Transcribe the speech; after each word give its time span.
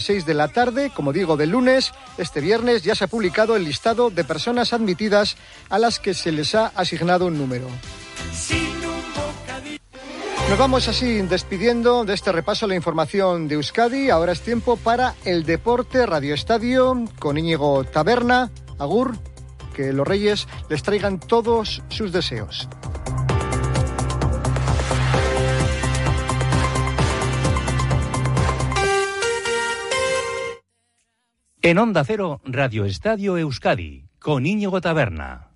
6 0.00 0.26
de 0.26 0.34
la 0.34 0.48
tarde, 0.48 0.90
como 0.94 1.12
digo, 1.12 1.36
del 1.36 1.50
lunes, 1.50 1.92
este 2.18 2.40
viernes 2.40 2.82
ya 2.82 2.94
se 2.94 3.04
ha 3.04 3.08
publicado 3.08 3.56
el 3.56 3.64
listado 3.64 4.10
de 4.10 4.24
personas 4.24 4.72
admitidas 4.72 5.36
a 5.68 5.78
las 5.78 5.98
que 5.98 6.14
se 6.14 6.32
les 6.32 6.54
ha 6.54 6.66
asignado 6.68 7.26
un 7.26 7.38
número. 7.38 7.66
Nos 10.48 10.58
vamos 10.58 10.88
así 10.88 11.20
despidiendo 11.22 12.04
de 12.04 12.14
este 12.14 12.32
repaso 12.32 12.64
a 12.64 12.68
la 12.68 12.74
información 12.74 13.46
de 13.46 13.54
Euskadi. 13.54 14.10
Ahora 14.10 14.32
es 14.32 14.40
tiempo 14.40 14.76
para 14.76 15.14
el 15.24 15.44
deporte 15.44 16.04
Radio 16.06 16.34
Estadio 16.34 17.04
con 17.20 17.38
Íñigo 17.38 17.84
Taberna. 17.84 18.50
Agur, 18.78 19.16
que 19.74 19.92
los 19.92 20.08
Reyes 20.08 20.48
les 20.68 20.82
traigan 20.82 21.20
todos 21.20 21.82
sus 21.88 22.10
deseos. 22.10 22.68
En 31.62 31.76
Onda 31.76 32.04
Cero, 32.04 32.40
Radio 32.46 32.86
Estadio 32.86 33.36
Euskadi, 33.36 34.06
con 34.18 34.46
Íñigo 34.46 34.80
Taberna. 34.80 35.48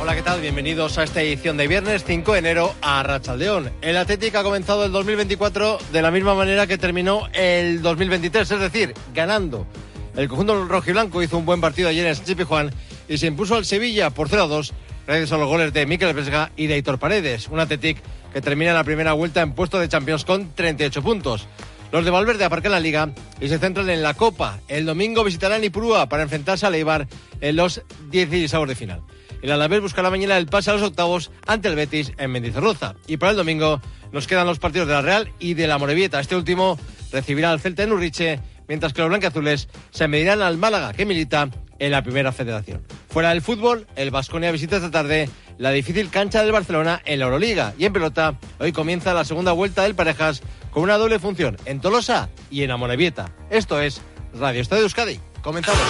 Hola, 0.00 0.14
¿qué 0.14 0.22
tal? 0.22 0.40
Bienvenidos 0.40 0.96
a 0.96 1.02
esta 1.02 1.20
edición 1.20 1.56
de 1.56 1.66
viernes 1.66 2.04
5 2.04 2.34
de 2.34 2.38
enero 2.38 2.72
a 2.80 3.02
Rachaldeón. 3.02 3.72
El 3.82 3.96
Atlético 3.96 4.38
ha 4.38 4.44
comenzado 4.44 4.84
el 4.84 4.92
2024 4.92 5.78
de 5.92 6.02
la 6.02 6.12
misma 6.12 6.36
manera 6.36 6.68
que 6.68 6.78
terminó 6.78 7.26
el 7.32 7.82
2023, 7.82 8.48
es 8.48 8.60
decir, 8.60 8.94
ganando. 9.12 9.66
El 10.14 10.28
conjunto 10.28 10.64
rojiblanco 10.66 11.20
hizo 11.20 11.36
un 11.36 11.46
buen 11.46 11.60
partido 11.60 11.88
ayer 11.88 12.06
en 12.06 12.14
Sánchez 12.14 12.46
Juan 12.46 12.70
y 13.08 13.18
se 13.18 13.26
impuso 13.26 13.56
al 13.56 13.64
Sevilla 13.64 14.10
por 14.10 14.28
0 14.28 14.44
a 14.44 14.46
2 14.46 14.72
gracias 15.08 15.32
a 15.32 15.36
los 15.36 15.48
goles 15.48 15.72
de 15.72 15.84
Mikel 15.84 16.14
Vesga 16.14 16.52
y 16.54 16.68
de 16.68 16.74
Aitor 16.74 17.00
Paredes. 17.00 17.48
Un 17.48 17.58
Atlético 17.58 18.02
que 18.32 18.40
termina 18.40 18.72
la 18.72 18.84
primera 18.84 19.14
vuelta 19.14 19.40
en 19.42 19.52
puesto 19.52 19.80
de 19.80 19.88
Champions 19.88 20.24
con 20.24 20.54
38 20.54 21.02
puntos. 21.02 21.48
Los 21.92 22.04
de 22.04 22.10
Valverde 22.10 22.44
aparcan 22.44 22.72
la 22.72 22.80
liga 22.80 23.10
y 23.40 23.48
se 23.48 23.58
centran 23.58 23.90
en 23.90 24.02
la 24.02 24.14
Copa. 24.14 24.60
El 24.68 24.86
domingo 24.86 25.24
visitarán 25.24 25.64
Ipurúa 25.64 26.08
para 26.08 26.22
enfrentarse 26.22 26.64
a 26.64 26.70
Leibar 26.70 27.08
en 27.40 27.56
los 27.56 27.82
16 28.10 28.68
de 28.68 28.74
final. 28.76 29.02
El 29.42 29.50
Alavés 29.50 29.80
buscará 29.80 30.10
mañana 30.10 30.36
el 30.36 30.46
pase 30.46 30.70
a 30.70 30.74
los 30.74 30.82
octavos 30.82 31.32
ante 31.46 31.68
el 31.68 31.74
Betis 31.74 32.12
en 32.18 32.30
Mendizorroza. 32.30 32.94
Y 33.08 33.16
para 33.16 33.32
el 33.32 33.36
domingo 33.36 33.80
nos 34.12 34.26
quedan 34.26 34.46
los 34.46 34.58
partidos 34.60 34.86
de 34.86 34.94
la 34.94 35.02
Real 35.02 35.32
y 35.40 35.54
de 35.54 35.66
la 35.66 35.78
Morevieta. 35.78 36.20
Este 36.20 36.36
último 36.36 36.78
recibirá 37.10 37.50
al 37.50 37.60
Celta 37.60 37.82
en 37.82 37.92
Urriche, 37.92 38.38
mientras 38.68 38.92
que 38.92 39.00
los 39.00 39.08
blanqueazules 39.08 39.68
se 39.90 40.08
medirán 40.08 40.42
al 40.42 40.58
Málaga, 40.58 40.92
que 40.92 41.06
milita 41.06 41.48
en 41.80 41.90
la 41.90 42.02
primera 42.02 42.30
federación. 42.30 42.82
Fuera 43.08 43.30
del 43.30 43.42
fútbol, 43.42 43.86
el 43.96 44.10
Vasconia 44.10 44.52
visita 44.52 44.76
esta 44.76 44.90
tarde 44.90 45.28
la 45.58 45.70
difícil 45.72 46.10
cancha 46.10 46.42
del 46.42 46.52
Barcelona 46.52 47.02
en 47.04 47.18
la 47.18 47.24
Euroliga. 47.24 47.74
Y 47.78 47.86
en 47.86 47.92
pelota, 47.92 48.38
hoy 48.58 48.72
comienza 48.72 49.12
la 49.12 49.24
segunda 49.24 49.52
vuelta 49.52 49.82
del 49.82 49.94
Parejas 49.94 50.42
con 50.70 50.82
una 50.82 50.98
doble 50.98 51.18
función 51.18 51.56
en 51.64 51.80
Tolosa 51.80 52.28
y 52.50 52.62
en 52.62 52.70
Amorebieta. 52.70 53.32
Esto 53.50 53.80
es 53.80 54.00
Radio 54.34 54.60
Estadio 54.60 54.84
Euskadi. 54.84 55.20
Comenzamos. 55.42 55.80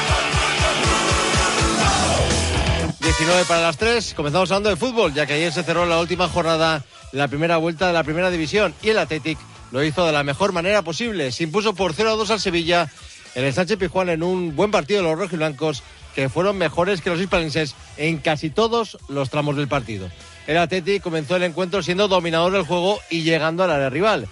19 3.00 3.44
para 3.46 3.62
las 3.62 3.76
3. 3.76 4.14
Comenzamos 4.14 4.50
hablando 4.50 4.70
de 4.70 4.76
fútbol, 4.76 5.12
ya 5.14 5.26
que 5.26 5.34
ayer 5.34 5.52
se 5.52 5.62
cerró 5.62 5.86
la 5.86 6.00
última 6.00 6.28
jornada 6.28 6.84
la 7.12 7.28
primera 7.28 7.56
vuelta 7.56 7.88
de 7.88 7.92
la 7.92 8.04
primera 8.04 8.30
división 8.30 8.74
y 8.82 8.90
el 8.90 8.98
Athletic 8.98 9.38
lo 9.72 9.82
hizo 9.82 10.06
de 10.06 10.12
la 10.12 10.24
mejor 10.24 10.52
manera 10.52 10.82
posible. 10.82 11.32
Se 11.32 11.44
impuso 11.44 11.74
por 11.74 11.92
0 11.94 12.10
a 12.10 12.16
2 12.16 12.30
al 12.30 12.40
Sevilla 12.40 12.90
el 13.34 13.52
Sánchez 13.52 13.78
Pijuán 13.78 14.08
en 14.08 14.22
un 14.22 14.56
buen 14.56 14.70
partido 14.70 15.02
de 15.02 15.08
los 15.08 15.18
rojiblancos 15.18 15.82
que 16.14 16.28
fueron 16.28 16.58
mejores 16.58 17.00
que 17.00 17.10
los 17.10 17.20
hispalenses 17.20 17.74
en 17.96 18.18
casi 18.18 18.50
todos 18.50 18.98
los 19.08 19.30
tramos 19.30 19.56
del 19.56 19.68
partido. 19.68 20.10
El 20.46 20.58
Athletic 20.58 21.02
comenzó 21.02 21.36
el 21.36 21.44
encuentro 21.44 21.82
siendo 21.82 22.08
dominador 22.08 22.52
del 22.52 22.64
juego 22.64 23.00
y 23.10 23.22
llegando 23.22 23.62
al 23.62 23.70
área 23.70 23.90
rival. 23.90 24.28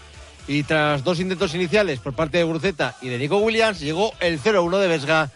Y 0.49 0.63
tras 0.63 1.05
dos 1.05 1.21
intentos 1.21 1.55
iniciales 1.55 2.01
por 2.01 2.15
parte 2.15 2.39
de 2.39 2.45
Bruceta 2.45 2.97
y 3.03 3.09
de 3.09 3.19
Nico 3.19 3.37
Williams, 3.37 3.81
llegó 3.81 4.15
el 4.19 4.41
0-1 4.41 4.79
de 4.79 4.89
Vesga, 4.89 5.31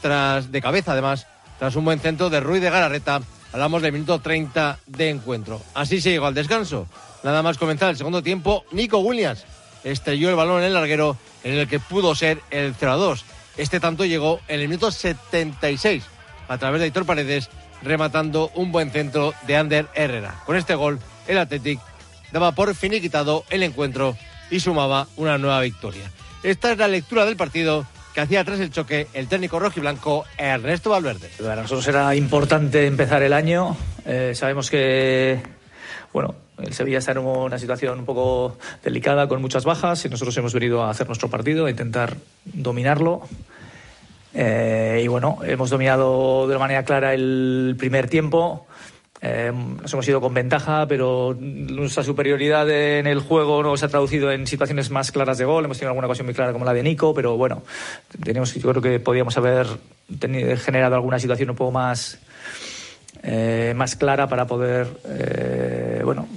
tras, 0.00 0.50
de 0.50 0.62
cabeza 0.62 0.92
además, 0.92 1.26
tras 1.58 1.76
un 1.76 1.84
buen 1.84 2.00
centro 2.00 2.30
de 2.30 2.40
Ruiz 2.40 2.62
de 2.62 2.70
Galarreta. 2.70 3.20
Hablamos 3.52 3.82
del 3.82 3.92
minuto 3.92 4.18
30 4.18 4.78
de 4.86 5.10
encuentro. 5.10 5.60
Así 5.74 6.00
se 6.00 6.10
llegó 6.10 6.26
al 6.26 6.34
descanso. 6.34 6.86
Nada 7.22 7.42
más 7.42 7.58
comenzar 7.58 7.90
el 7.90 7.98
segundo 7.98 8.22
tiempo, 8.22 8.64
Nico 8.72 8.98
Williams 8.98 9.44
estrelló 9.84 10.30
el 10.30 10.36
balón 10.36 10.60
en 10.60 10.68
el 10.68 10.74
larguero 10.74 11.16
en 11.44 11.54
el 11.54 11.68
que 11.68 11.78
pudo 11.78 12.14
ser 12.14 12.40
el 12.50 12.74
0-2. 12.74 13.22
Este 13.58 13.78
tanto 13.78 14.04
llegó 14.04 14.40
en 14.48 14.60
el 14.60 14.68
minuto 14.68 14.90
76 14.90 16.02
a 16.48 16.58
través 16.58 16.80
de 16.80 16.86
Héctor 16.86 17.06
Paredes, 17.06 17.50
rematando 17.82 18.50
un 18.54 18.72
buen 18.72 18.90
centro 18.90 19.34
de 19.46 19.56
Ander 19.56 19.86
Herrera. 19.94 20.42
Con 20.46 20.56
este 20.56 20.74
gol, 20.74 20.98
el 21.26 21.38
Athletic 21.38 21.78
daba 22.32 22.52
por 22.52 22.74
finiquitado 22.74 23.44
el 23.50 23.62
encuentro 23.62 24.16
y 24.50 24.60
sumaba 24.60 25.08
una 25.16 25.38
nueva 25.38 25.60
victoria. 25.60 26.10
Esta 26.42 26.72
es 26.72 26.78
la 26.78 26.88
lectura 26.88 27.24
del 27.24 27.36
partido 27.36 27.86
que 28.14 28.20
hacía 28.22 28.44
tras 28.44 28.60
el 28.60 28.70
choque 28.70 29.08
el 29.12 29.28
técnico 29.28 29.58
rojo 29.58 29.74
y 29.76 29.80
blanco 29.80 30.24
Ernesto 30.38 30.90
Valverde. 30.90 31.28
Para 31.38 31.62
nosotros 31.62 31.86
era 31.86 32.14
importante 32.14 32.86
empezar 32.86 33.22
el 33.22 33.32
año. 33.32 33.76
Eh, 34.06 34.32
sabemos 34.34 34.70
que, 34.70 35.42
bueno, 36.12 36.34
el 36.58 36.72
Sevilla 36.72 36.98
está 36.98 37.12
en 37.12 37.18
una 37.18 37.58
situación 37.58 37.98
un 37.98 38.06
poco 38.06 38.56
delicada, 38.82 39.28
con 39.28 39.42
muchas 39.42 39.64
bajas, 39.64 40.04
y 40.06 40.08
nosotros 40.08 40.34
hemos 40.38 40.54
venido 40.54 40.82
a 40.82 40.90
hacer 40.90 41.06
nuestro 41.06 41.28
partido, 41.28 41.66
a 41.66 41.70
intentar 41.70 42.16
dominarlo. 42.44 43.22
Eh, 44.32 45.02
y 45.04 45.08
bueno, 45.08 45.38
hemos 45.44 45.68
dominado 45.68 46.46
de 46.46 46.54
una 46.54 46.60
manera 46.60 46.84
clara 46.84 47.12
el 47.12 47.74
primer 47.78 48.08
tiempo. 48.08 48.66
Eh, 49.22 49.52
nos 49.52 49.92
hemos 49.92 50.06
ido 50.08 50.20
con 50.20 50.34
ventaja, 50.34 50.86
pero 50.86 51.36
nuestra 51.38 52.02
superioridad 52.02 52.68
en 52.70 53.06
el 53.06 53.20
juego 53.20 53.62
no 53.62 53.76
se 53.76 53.86
ha 53.86 53.88
traducido 53.88 54.30
en 54.30 54.46
situaciones 54.46 54.90
más 54.90 55.10
claras 55.10 55.38
de 55.38 55.44
gol. 55.44 55.64
Hemos 55.64 55.78
tenido 55.78 55.90
alguna 55.90 56.06
ocasión 56.06 56.26
muy 56.26 56.34
clara 56.34 56.52
como 56.52 56.64
la 56.64 56.74
de 56.74 56.82
Nico, 56.82 57.14
pero 57.14 57.36
bueno, 57.36 57.62
teníamos, 58.22 58.54
yo 58.54 58.70
creo 58.70 58.82
que 58.82 59.00
podíamos 59.00 59.36
haber 59.36 59.66
generado 60.58 60.94
alguna 60.94 61.18
situación 61.18 61.50
un 61.50 61.56
poco 61.56 61.72
más, 61.72 62.18
eh, 63.22 63.72
más 63.74 63.96
clara 63.96 64.28
para 64.28 64.46
poder, 64.46 64.86
eh, 65.06 66.02
bueno, 66.04 66.28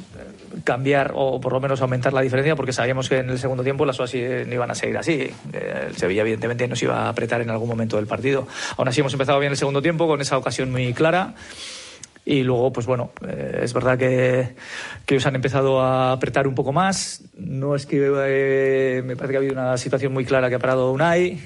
cambiar 0.63 1.11
o 1.15 1.39
por 1.39 1.53
lo 1.53 1.59
menos 1.59 1.81
aumentar 1.81 2.13
la 2.13 2.21
diferencia 2.21 2.55
porque 2.55 2.73
sabíamos 2.73 3.07
que 3.07 3.17
en 3.17 3.29
el 3.29 3.39
segundo 3.39 3.63
tiempo 3.63 3.85
las 3.85 3.97
cosas 3.97 4.19
no 4.47 4.53
iban 4.53 4.71
a 4.71 4.75
seguir 4.75 4.97
así. 4.97 5.29
El 5.53 5.95
Sevilla 5.95 6.21
evidentemente 6.21 6.67
nos 6.67 6.81
iba 6.81 7.05
a 7.05 7.09
apretar 7.09 7.41
en 7.41 7.49
algún 7.49 7.69
momento 7.69 7.97
del 7.97 8.07
partido. 8.07 8.47
Aún 8.77 8.87
así 8.87 9.01
hemos 9.01 9.13
empezado 9.13 9.39
bien 9.39 9.51
el 9.51 9.57
segundo 9.57 9.81
tiempo 9.81 10.07
con 10.07 10.21
esa 10.21 10.37
ocasión 10.37 10.71
muy 10.71 10.93
clara. 10.93 11.33
Y 12.29 12.43
luego, 12.43 12.71
pues 12.71 12.85
bueno, 12.85 13.09
eh, 13.27 13.61
es 13.63 13.73
verdad 13.73 13.97
que, 13.97 14.53
ellos 15.07 15.25
han 15.25 15.33
empezado 15.33 15.81
a 15.81 16.11
apretar 16.11 16.47
un 16.47 16.53
poco 16.53 16.71
más. 16.71 17.23
No 17.35 17.73
es 17.73 17.87
que 17.87 17.97
eh, 17.97 19.01
me 19.03 19.15
parece 19.15 19.31
que 19.31 19.37
ha 19.37 19.39
habido 19.39 19.53
una 19.53 19.75
situación 19.77 20.13
muy 20.13 20.25
clara 20.25 20.47
que 20.47 20.53
ha 20.53 20.59
parado 20.59 20.91
Unai 20.91 21.39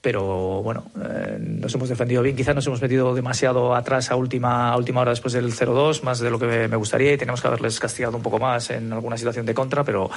pero 0.00 0.62
bueno, 0.62 0.90
eh, 1.04 1.36
nos 1.38 1.74
hemos 1.74 1.88
defendido 1.88 2.22
bien. 2.22 2.34
Quizás 2.34 2.54
nos 2.54 2.66
hemos 2.66 2.80
metido 2.80 3.14
demasiado 3.14 3.74
atrás 3.74 4.10
a 4.10 4.16
última, 4.16 4.70
a 4.70 4.76
última 4.76 5.02
hora 5.02 5.10
después 5.10 5.34
del 5.34 5.52
0-2, 5.52 6.02
más 6.02 6.20
de 6.20 6.30
lo 6.30 6.38
que 6.38 6.68
me 6.68 6.76
gustaría, 6.76 7.12
y 7.12 7.18
tenemos 7.18 7.42
que 7.42 7.48
haberles 7.48 7.78
castigado 7.78 8.16
un 8.16 8.22
poco 8.22 8.38
más 8.38 8.70
en 8.70 8.92
alguna 8.92 9.18
situación 9.18 9.44
de 9.44 9.52
contra, 9.52 9.84
pero 9.84 10.10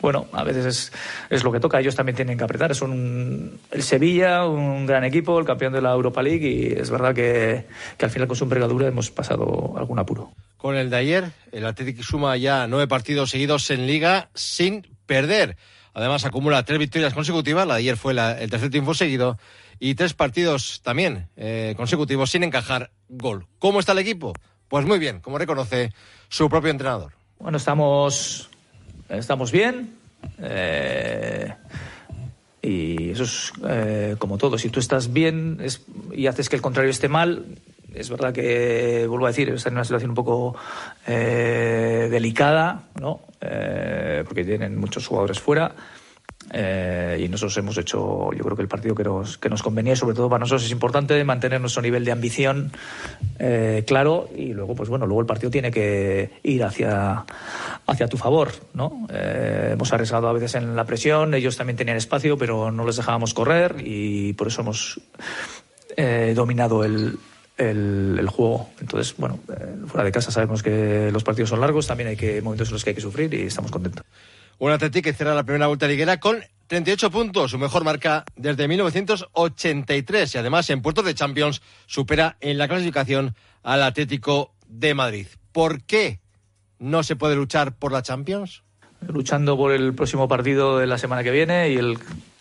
bueno, 0.00 0.26
a 0.32 0.42
veces 0.42 0.66
es, 0.66 0.92
es 1.30 1.44
lo 1.44 1.52
que 1.52 1.60
toca. 1.60 1.78
Ellos 1.78 1.94
también 1.94 2.16
tienen 2.16 2.36
que 2.36 2.44
apretar. 2.44 2.72
Es 2.72 2.82
un, 2.82 3.60
el 3.70 3.82
Sevilla, 3.82 4.46
un 4.46 4.86
gran 4.86 5.04
equipo, 5.04 5.38
el 5.38 5.44
campeón 5.44 5.72
de 5.72 5.82
la 5.82 5.92
Europa 5.92 6.22
League, 6.22 6.48
y 6.48 6.72
es 6.72 6.90
verdad 6.90 7.14
que, 7.14 7.66
que 7.96 8.04
al 8.04 8.10
final 8.10 8.26
con 8.26 8.36
su 8.36 8.44
envergadura 8.44 8.88
hemos 8.88 9.10
pasado 9.10 9.74
algún 9.76 10.00
apuro. 10.00 10.32
Con 10.56 10.76
el 10.76 10.90
de 10.90 10.96
ayer, 10.96 11.32
el 11.52 11.66
Atlético 11.66 12.02
suma 12.02 12.36
ya 12.36 12.66
nueve 12.66 12.88
partidos 12.88 13.30
seguidos 13.30 13.70
en 13.70 13.86
Liga 13.86 14.30
sin 14.34 14.86
perder. 15.06 15.56
Además, 15.94 16.24
acumula 16.24 16.64
tres 16.64 16.78
victorias 16.78 17.14
consecutivas. 17.14 17.66
La 17.66 17.74
de 17.74 17.80
ayer 17.80 17.96
fue 17.96 18.12
el 18.12 18.50
tercer 18.50 18.70
triunfo 18.70 18.94
seguido. 18.94 19.38
Y 19.78 19.94
tres 19.94 20.14
partidos 20.14 20.80
también 20.82 21.28
eh, 21.36 21.74
consecutivos 21.76 22.30
sin 22.30 22.44
encajar 22.44 22.90
gol. 23.08 23.46
¿Cómo 23.58 23.80
está 23.80 23.92
el 23.92 23.98
equipo? 23.98 24.32
Pues 24.68 24.86
muy 24.86 24.98
bien, 24.98 25.20
como 25.20 25.38
reconoce 25.38 25.92
su 26.28 26.48
propio 26.48 26.70
entrenador. 26.70 27.12
Bueno, 27.38 27.58
estamos, 27.58 28.48
estamos 29.08 29.50
bien. 29.50 29.96
Eh, 30.38 31.52
y 32.62 33.10
eso 33.10 33.24
es 33.24 33.52
eh, 33.68 34.14
como 34.18 34.38
todo. 34.38 34.56
Si 34.56 34.70
tú 34.70 34.78
estás 34.78 35.12
bien 35.12 35.58
y 36.12 36.26
haces 36.28 36.48
que 36.48 36.56
el 36.56 36.62
contrario 36.62 36.90
esté 36.90 37.08
mal, 37.08 37.44
es 37.94 38.10
verdad 38.10 38.32
que, 38.32 39.06
vuelvo 39.08 39.26
a 39.26 39.30
decir, 39.30 39.48
está 39.50 39.68
en 39.68 39.76
una 39.76 39.84
situación 39.84 40.10
un 40.10 40.16
poco 40.16 40.56
eh, 41.06 42.08
delicada, 42.10 42.84
¿no? 43.00 43.20
Eh, 43.40 44.24
porque 44.26 44.44
tienen 44.44 44.78
muchos 44.78 45.06
jugadores 45.06 45.40
fuera. 45.40 45.74
Eh, 46.52 47.22
y 47.24 47.28
nosotros 47.28 47.56
hemos 47.58 47.78
hecho, 47.78 48.32
yo 48.32 48.44
creo 48.44 48.56
que 48.56 48.62
el 48.62 48.68
partido 48.68 48.94
que 48.94 49.04
nos, 49.04 49.38
que 49.38 49.48
nos 49.48 49.62
convenía, 49.62 49.94
sobre 49.94 50.14
todo 50.16 50.28
para 50.28 50.40
nosotros 50.40 50.64
es 50.64 50.72
importante 50.72 51.22
mantener 51.24 51.60
nuestro 51.60 51.82
nivel 51.82 52.04
de 52.04 52.12
ambición 52.12 52.72
claro 53.86 54.28
y 54.36 54.52
luego, 54.52 54.74
pues 54.74 54.88
bueno, 54.88 55.06
luego 55.06 55.20
el 55.20 55.26
partido 55.26 55.50
tiene 55.50 55.70
que 55.70 56.30
ir 56.42 56.62
hacia, 56.62 57.24
hacia 57.86 58.08
tu 58.08 58.16
favor, 58.16 58.50
¿no? 58.74 59.06
hemos 59.10 59.92
arriesgado 59.92 60.28
a 60.28 60.32
veces 60.32 60.54
en 60.56 60.76
la 60.76 60.84
presión, 60.84 61.34
ellos 61.34 61.56
también 61.56 61.76
tenían 61.76 61.96
espacio, 61.96 62.36
pero 62.38 62.70
no 62.70 62.84
les 62.86 62.96
dejábamos 62.96 63.34
correr 63.34 63.76
y 63.84 64.32
por 64.34 64.48
eso 64.48 64.62
hemos 64.62 65.00
dominado 66.34 66.84
el, 66.84 67.18
el, 67.70 68.28
juego. 68.28 68.68
Entonces, 68.80 69.14
bueno, 69.16 69.38
eh, 69.48 69.76
fuera 69.86 70.04
de 70.04 70.12
casa 70.12 70.30
sabemos 70.30 70.62
que 70.62 71.10
los 71.12 71.24
partidos 71.24 71.50
son 71.50 71.60
largos, 71.60 71.86
también 71.86 72.08
hay 72.08 72.16
que 72.16 72.40
momentos 72.42 72.68
en 72.68 72.74
los 72.74 72.84
que 72.84 72.90
hay 72.90 72.94
que 72.96 73.02
sufrir 73.02 73.32
y 73.34 73.42
estamos 73.42 73.70
contentos. 73.70 74.04
Un 74.58 74.70
Atlético 74.70 75.04
que 75.04 75.12
cierra 75.12 75.34
la 75.34 75.44
primera 75.44 75.66
vuelta 75.66 75.88
liguera 75.88 76.20
con 76.20 76.38
38 76.68 77.10
puntos, 77.10 77.50
su 77.50 77.58
mejor 77.58 77.84
marca 77.84 78.24
desde 78.36 78.68
1983 78.68 80.34
y 80.34 80.38
además 80.38 80.70
en 80.70 80.80
puertos 80.82 81.04
de 81.04 81.14
Champions 81.14 81.60
supera 81.86 82.36
en 82.40 82.58
la 82.58 82.68
clasificación 82.68 83.34
al 83.62 83.82
Atlético 83.82 84.54
de 84.68 84.94
Madrid. 84.94 85.26
¿Por 85.52 85.82
qué 85.82 86.20
no 86.78 87.02
se 87.02 87.16
puede 87.16 87.36
luchar 87.36 87.76
por 87.76 87.92
la 87.92 88.02
Champions? 88.02 88.62
Luchando 89.06 89.56
por 89.56 89.72
el 89.72 89.94
próximo 89.94 90.28
partido 90.28 90.78
de 90.78 90.86
la 90.86 90.96
semana 90.96 91.22
que 91.22 91.30
viene 91.30 91.70
y 91.70 91.76
el, 91.76 91.98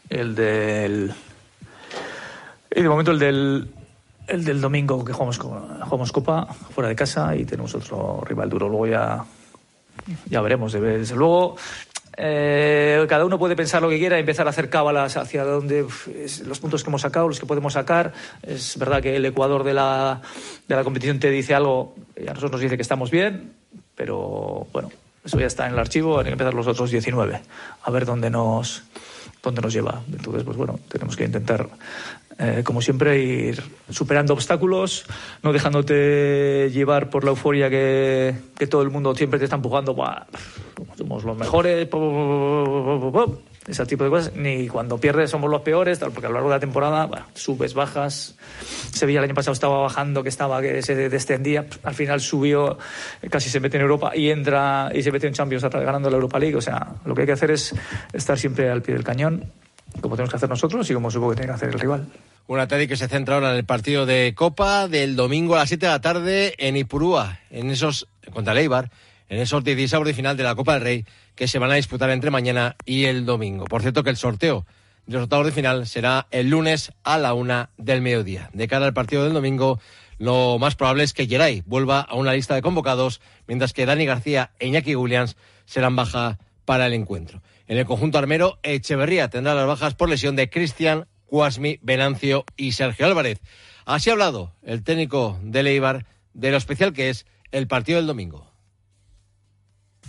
el 0.10 0.36
del... 0.36 1.14
Y 2.74 2.82
de 2.84 2.90
momento 2.90 3.12
el 3.12 3.20
del, 3.20 3.70
el 4.28 4.44
del 4.44 4.62
domingo 4.62 5.04
que 5.04 5.14
jugamos, 5.14 5.38
jugamos 5.38 6.12
Copa 6.12 6.46
fuera 6.46 6.90
de 6.90 6.96
casa 6.96 7.36
y 7.36 7.46
tenemos 7.46 7.74
otro 7.76 8.22
rival 8.26 8.50
duro. 8.50 8.70
Luego 8.70 8.88
ya, 8.88 9.24
ya 10.30 10.42
veremos. 10.42 10.74
Desde 10.74 11.16
luego 11.16 11.56
eh, 12.18 13.06
cada 13.08 13.26
uno 13.26 13.40
puede 13.40 13.56
pensar 13.56 13.82
lo 13.82 13.90
que 13.90 13.98
quiera 13.98 14.18
y 14.18 14.20
empezar 14.20 14.46
a 14.46 14.50
hacer 14.50 14.70
cábalas 14.70 15.18
hacia 15.18 15.44
donde 15.44 15.86
los 16.46 16.60
puntos 16.60 16.84
que 16.84 16.90
hemos 16.90 17.02
sacado, 17.02 17.28
los 17.28 17.40
que 17.40 17.46
podemos 17.46 17.74
sacar. 17.74 18.14
Es 18.44 18.78
verdad 18.78 19.02
que 19.02 19.16
el 19.16 19.26
Ecuador 19.26 19.64
de 19.64 19.74
la, 19.74 20.22
de 20.68 20.76
la 20.76 20.84
competición 20.84 21.20
te 21.20 21.30
dice 21.30 21.56
algo 21.56 21.96
y 22.16 22.24
a 22.24 22.34
nosotros 22.34 22.52
nos 22.52 22.62
dice 22.62 22.76
que 22.76 22.82
estamos 22.82 23.12
bien, 23.12 23.54
pero 23.96 24.68
bueno, 24.74 24.92
eso 25.24 25.40
ya 25.40 25.48
está 25.48 25.68
en 25.68 25.74
el 25.74 25.80
archivo, 25.80 26.20
hay 26.20 26.26
que 26.26 26.32
empezar 26.32 26.54
los 26.54 26.68
otros 26.68 26.92
19, 26.92 27.42
a 27.84 27.92
ver 27.92 28.06
dónde 28.06 28.30
nos, 28.30 28.84
dónde 29.42 29.62
nos 29.62 29.74
lleva. 29.74 30.02
Entonces, 30.12 30.44
pues 30.44 30.58
bueno, 30.58 30.80
tenemos 30.90 31.16
que 31.16 31.26
intentar 31.26 31.68
eh, 32.44 32.64
como 32.64 32.82
siempre, 32.82 33.20
ir 33.20 33.62
superando 33.92 34.34
obstáculos, 34.34 35.06
no 35.44 35.54
dejándote 35.54 36.72
llevar 36.74 37.12
por 37.12 37.24
la 37.24 37.30
euforia 37.30 37.70
que, 37.70 38.34
que 38.58 38.66
todo 38.66 38.82
el 38.82 38.90
mundo 38.90 39.14
siempre 39.14 39.38
te 39.38 39.46
está 39.46 39.58
empujando. 39.58 39.96
somos 40.98 41.24
los 41.24 41.38
mejores, 41.38 41.88
ese 43.68 43.86
tipo 43.86 44.04
de 44.04 44.10
cosas. 44.10 44.36
Ni 44.36 44.68
cuando 44.68 44.98
pierdes 44.98 45.30
somos 45.30 45.52
los 45.52 45.62
peores, 45.62 46.00
porque 46.00 46.26
a 46.26 46.30
lo 46.30 46.34
largo 46.34 46.50
de 46.50 46.56
la 46.56 46.60
temporada 46.60 47.28
subes, 47.36 47.76
bajas. 47.76 48.36
Sevilla 48.92 49.20
el 49.20 49.26
año 49.26 49.36
pasado 49.36 49.54
estaba 49.54 49.80
bajando, 49.80 50.24
que 50.24 50.30
estaba 50.30 50.62
que 50.62 50.82
se 50.82 50.96
descendía, 50.96 51.68
al 51.84 51.94
final 51.94 52.22
subió, 52.22 52.80
casi 53.30 53.52
se 53.52 53.60
mete 53.60 53.78
en 53.78 53.84
Europa 53.84 54.14
y 54.16 54.32
entra 54.32 54.90
y 54.96 55.04
se 55.04 55.12
mete 55.12 55.28
en 55.28 55.34
Champions 55.34 55.64
ganando 55.64 56.10
la 56.10 56.16
Europa 56.16 56.40
League. 56.40 56.56
O 56.56 56.62
sea, 56.62 56.96
lo 57.06 57.14
que 57.14 57.22
hay 57.22 57.28
que 57.28 57.34
hacer 57.34 57.52
es 57.52 57.76
estar 58.14 58.40
siempre 58.40 58.68
al 58.72 58.82
pie 58.82 58.96
del 58.96 59.04
cañón, 59.04 59.46
como 60.02 60.16
tenemos 60.16 60.32
que 60.32 60.38
hacer 60.38 60.50
nosotros 60.50 60.90
y 60.90 60.94
como 60.96 61.12
supongo 61.12 61.34
que 61.34 61.38
tiene 61.38 61.52
que 61.52 61.56
hacer 61.56 61.70
el 61.70 61.80
rival. 61.80 62.08
Un 62.52 62.60
Atlético 62.60 62.90
que 62.90 62.98
se 62.98 63.08
centra 63.08 63.36
ahora 63.36 63.52
en 63.52 63.56
el 63.56 63.64
partido 63.64 64.06
de 64.06 64.34
Copa 64.36 64.90
del 64.90 65.16
domingo 65.16 65.56
a 65.56 65.60
las 65.60 65.70
7 65.70 65.86
de 65.86 65.90
la 65.90 66.02
tarde 66.02 66.54
en 66.58 66.76
Ipurúa, 66.76 67.40
en 67.50 67.72
esos, 67.72 68.10
contra 68.34 68.54
Leibar, 68.54 68.92
en 69.30 69.40
esos 69.40 69.64
16 69.64 70.04
de 70.04 70.14
final 70.14 70.36
de 70.36 70.44
la 70.44 70.54
Copa 70.54 70.74
del 70.74 70.82
Rey 70.82 71.06
que 71.34 71.48
se 71.48 71.60
van 71.60 71.72
a 71.72 71.76
disputar 71.76 72.10
entre 72.10 72.30
mañana 72.30 72.76
y 72.84 73.06
el 73.06 73.26
domingo. 73.26 73.64
Por 73.64 73.84
cierto 73.84 74.04
que 74.04 74.10
el 74.10 74.18
sorteo 74.18 74.66
de 75.06 75.14
los 75.14 75.24
octavos 75.24 75.46
de 75.46 75.54
final 75.54 75.88
será 75.88 76.28
el 76.30 76.50
lunes 76.50 76.92
a 77.06 77.18
la 77.18 77.34
una 77.34 77.70
del 77.78 78.02
mediodía. 78.02 78.50
De 78.52 78.68
cara 78.68 78.86
al 78.86 78.94
partido 78.94 79.24
del 79.24 79.32
domingo, 79.32 79.80
lo 80.18 80.60
más 80.60 80.76
probable 80.76 81.04
es 81.04 81.14
que 81.14 81.28
Geray 81.28 81.64
vuelva 81.66 82.02
a 82.02 82.16
una 82.16 82.34
lista 82.34 82.54
de 82.54 82.62
convocados, 82.62 83.22
mientras 83.48 83.72
que 83.72 83.86
Dani 83.86 84.06
García 84.06 84.52
e 84.60 84.68
Iñaki 84.68 84.98
Williams 84.98 85.38
serán 85.64 85.96
baja 85.96 86.38
para 86.66 86.86
el 86.88 86.96
encuentro. 86.96 87.42
En 87.70 87.78
el 87.78 87.86
conjunto 87.86 88.18
armero, 88.18 88.60
Echeverría 88.62 89.30
tendrá 89.30 89.56
las 89.56 89.68
bajas 89.68 89.94
por 89.94 90.10
lesión 90.10 90.36
de 90.36 90.50
Cristian 90.50 91.08
Cuasmi, 91.32 91.80
Venancio 91.82 92.44
y 92.58 92.74
Sergio 92.74 93.06
Álvarez. 93.06 93.40
Así 93.86 94.10
ha 94.10 94.14
hablado 94.14 94.54
el 94.64 94.84
técnico 94.84 95.40
de 95.42 95.64
Leibar 95.64 96.06
de 96.34 96.52
lo 96.52 96.58
especial 96.58 96.92
que 96.92 97.10
es 97.10 97.26
el 97.54 97.68
partido 97.68 98.00
del 98.00 98.08
domingo. 98.08 98.52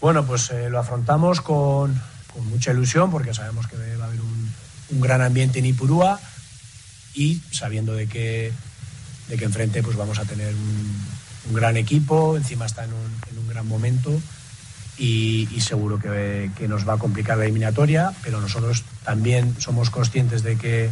Bueno, 0.01 0.27
pues 0.27 0.51
eh, 0.51 0.69
lo 0.69 0.81
afrontamos 0.81 1.41
con, 1.41 1.95
mucha 2.51 2.73
ilusión 2.73 3.13
porque 3.13 3.35
sabemos 3.35 3.69
que 3.69 3.77
va 3.77 4.05
a 4.05 4.09
haber 4.09 4.21
un, 4.21 4.53
gran 5.01 5.23
ambiente 5.23 5.61
en 5.61 5.67
Ipurúa 5.67 6.19
y 7.15 7.41
sabiendo 7.53 7.95
de 7.95 8.09
que, 8.09 8.53
de 9.29 9.37
que 9.37 9.45
enfrente 9.45 9.81
pues 9.81 9.97
vamos 9.97 10.19
a 10.19 10.25
tener 10.25 10.53
un, 10.53 11.55
gran 11.55 11.77
equipo, 11.77 12.37
encima 12.37 12.67
está 12.67 12.83
en 12.83 12.95
un, 12.95 13.17
en 13.31 13.39
un 13.39 13.49
gran 13.49 13.67
momento 13.69 14.11
y, 14.99 15.47
seguro 15.61 16.01
que, 16.01 16.51
que, 16.57 16.67
nos 16.67 16.87
va 16.87 16.95
a 16.95 16.99
complicar 16.99 17.39
la 17.39 17.45
eliminatoria, 17.45 18.13
pero 18.23 18.41
nosotros 18.41 18.83
también 19.05 19.55
somos 19.61 19.91
conscientes 19.91 20.43
de 20.43 20.57
que 20.57 20.91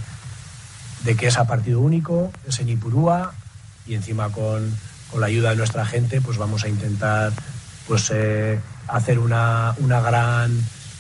de 1.05 1.17
que 1.17 1.29
es 1.29 1.39
a 1.39 1.47
partido 1.47 1.81
único, 1.81 2.33
es 2.47 2.59
en 2.61 2.69
Ipurúa 2.69 3.33
y 3.87 3.95
encima 3.95 4.31
con, 4.31 4.75
la 5.19 5.27
ayuda 5.27 5.51
de 5.51 5.57
nuestra 5.57 5.85
gente 5.85 6.21
pues 6.21 6.39
vamos 6.39 6.63
a 6.63 6.69
intentar 6.69 7.33
pues 7.89 8.13
eh, 8.15 8.61
hacer 8.87 9.19
una, 9.19 9.75
una 9.79 10.01
gran 10.01 10.57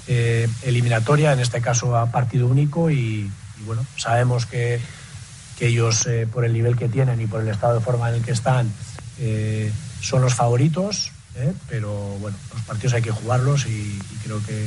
eh, 0.08 0.49
eliminatoria, 0.62 1.32
en 1.32 1.38
este 1.38 1.61
caso 1.61 1.97
a 1.97 2.06
partido 2.11 2.49
único 2.49 2.91
y, 2.91 3.31
bueno, 3.64 3.87
sabemos 3.97 4.47
que, 4.47 4.81
que 5.56 5.69
ellos 5.69 6.06
eh, 6.06 6.26
por 6.26 6.44
el 6.44 6.53
nivel 6.53 6.76
que 6.76 6.88
tienen 6.88 7.20
y 7.20 7.26
por 7.26 7.43
el 7.43 7.49
estado 7.49 7.75
de 7.75 7.81
forma 7.81 8.08
en 8.08 8.17
el 8.17 8.23
que 8.23 8.32
están 8.32 8.73
son 10.00 10.23
los 10.23 10.35
favoritos, 10.35 11.12
pero 11.69 11.93
bueno, 12.20 12.38
los 12.55 12.62
partidos 12.62 12.94
hay 12.94 13.03
que 13.03 13.11
jugarlos 13.11 13.67
y 13.67 13.99
creo 14.25 14.43
que 14.46 14.64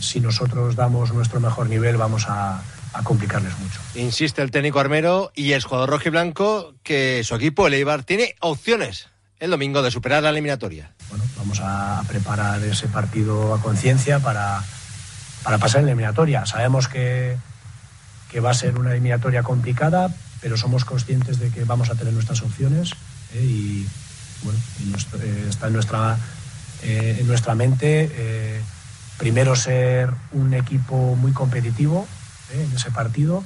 si 0.00 0.18
nosotros 0.18 0.74
damos 0.74 1.14
nuestro 1.14 1.38
mejor 1.38 1.68
nivel 1.68 1.96
vamos 1.96 2.26
a, 2.28 2.60
a 2.92 3.02
complicarles 3.02 3.58
mucho. 3.58 3.80
Insiste 3.94 4.42
el 4.42 4.50
técnico 4.50 4.80
armero 4.80 5.32
y 5.34 5.52
el 5.52 5.62
jugador 5.62 5.90
rojo 5.90 6.04
y 6.06 6.10
blanco 6.10 6.74
que 6.82 7.22
su 7.24 7.34
equipo, 7.34 7.66
el 7.66 7.74
Eibar, 7.74 8.04
tiene 8.04 8.34
opciones 8.40 9.08
el 9.42 9.50
domingo 9.50 9.82
de 9.82 9.90
superar 9.90 10.22
la 10.22 10.30
eliminatoria. 10.30 10.92
Bueno, 11.08 11.24
vamos 11.36 11.58
a 11.60 12.04
preparar 12.06 12.62
ese 12.62 12.86
partido 12.86 13.54
a 13.54 13.60
conciencia 13.60 14.20
para, 14.20 14.62
para 15.42 15.58
pasar 15.58 15.82
la 15.82 15.88
eliminatoria. 15.88 16.46
Sabemos 16.46 16.86
que, 16.86 17.36
que 18.30 18.38
va 18.38 18.52
a 18.52 18.54
ser 18.54 18.78
una 18.78 18.92
eliminatoria 18.92 19.42
complicada, 19.42 20.14
pero 20.40 20.56
somos 20.56 20.84
conscientes 20.84 21.40
de 21.40 21.50
que 21.50 21.64
vamos 21.64 21.90
a 21.90 21.96
tener 21.96 22.12
nuestras 22.12 22.40
opciones 22.42 22.92
¿eh? 23.34 23.42
y 23.42 23.86
bueno, 24.44 24.60
eh, 25.20 25.46
está 25.48 25.66
en 25.66 25.72
nuestra, 25.72 26.18
eh, 26.84 27.16
en 27.18 27.26
nuestra 27.26 27.56
mente 27.56 28.62
primero 29.18 29.54
ser 29.54 30.10
un 30.32 30.54
equipo 30.54 31.14
muy 31.16 31.32
competitivo 31.32 32.06
¿eh? 32.52 32.62
en 32.62 32.76
ese 32.76 32.90
partido 32.90 33.44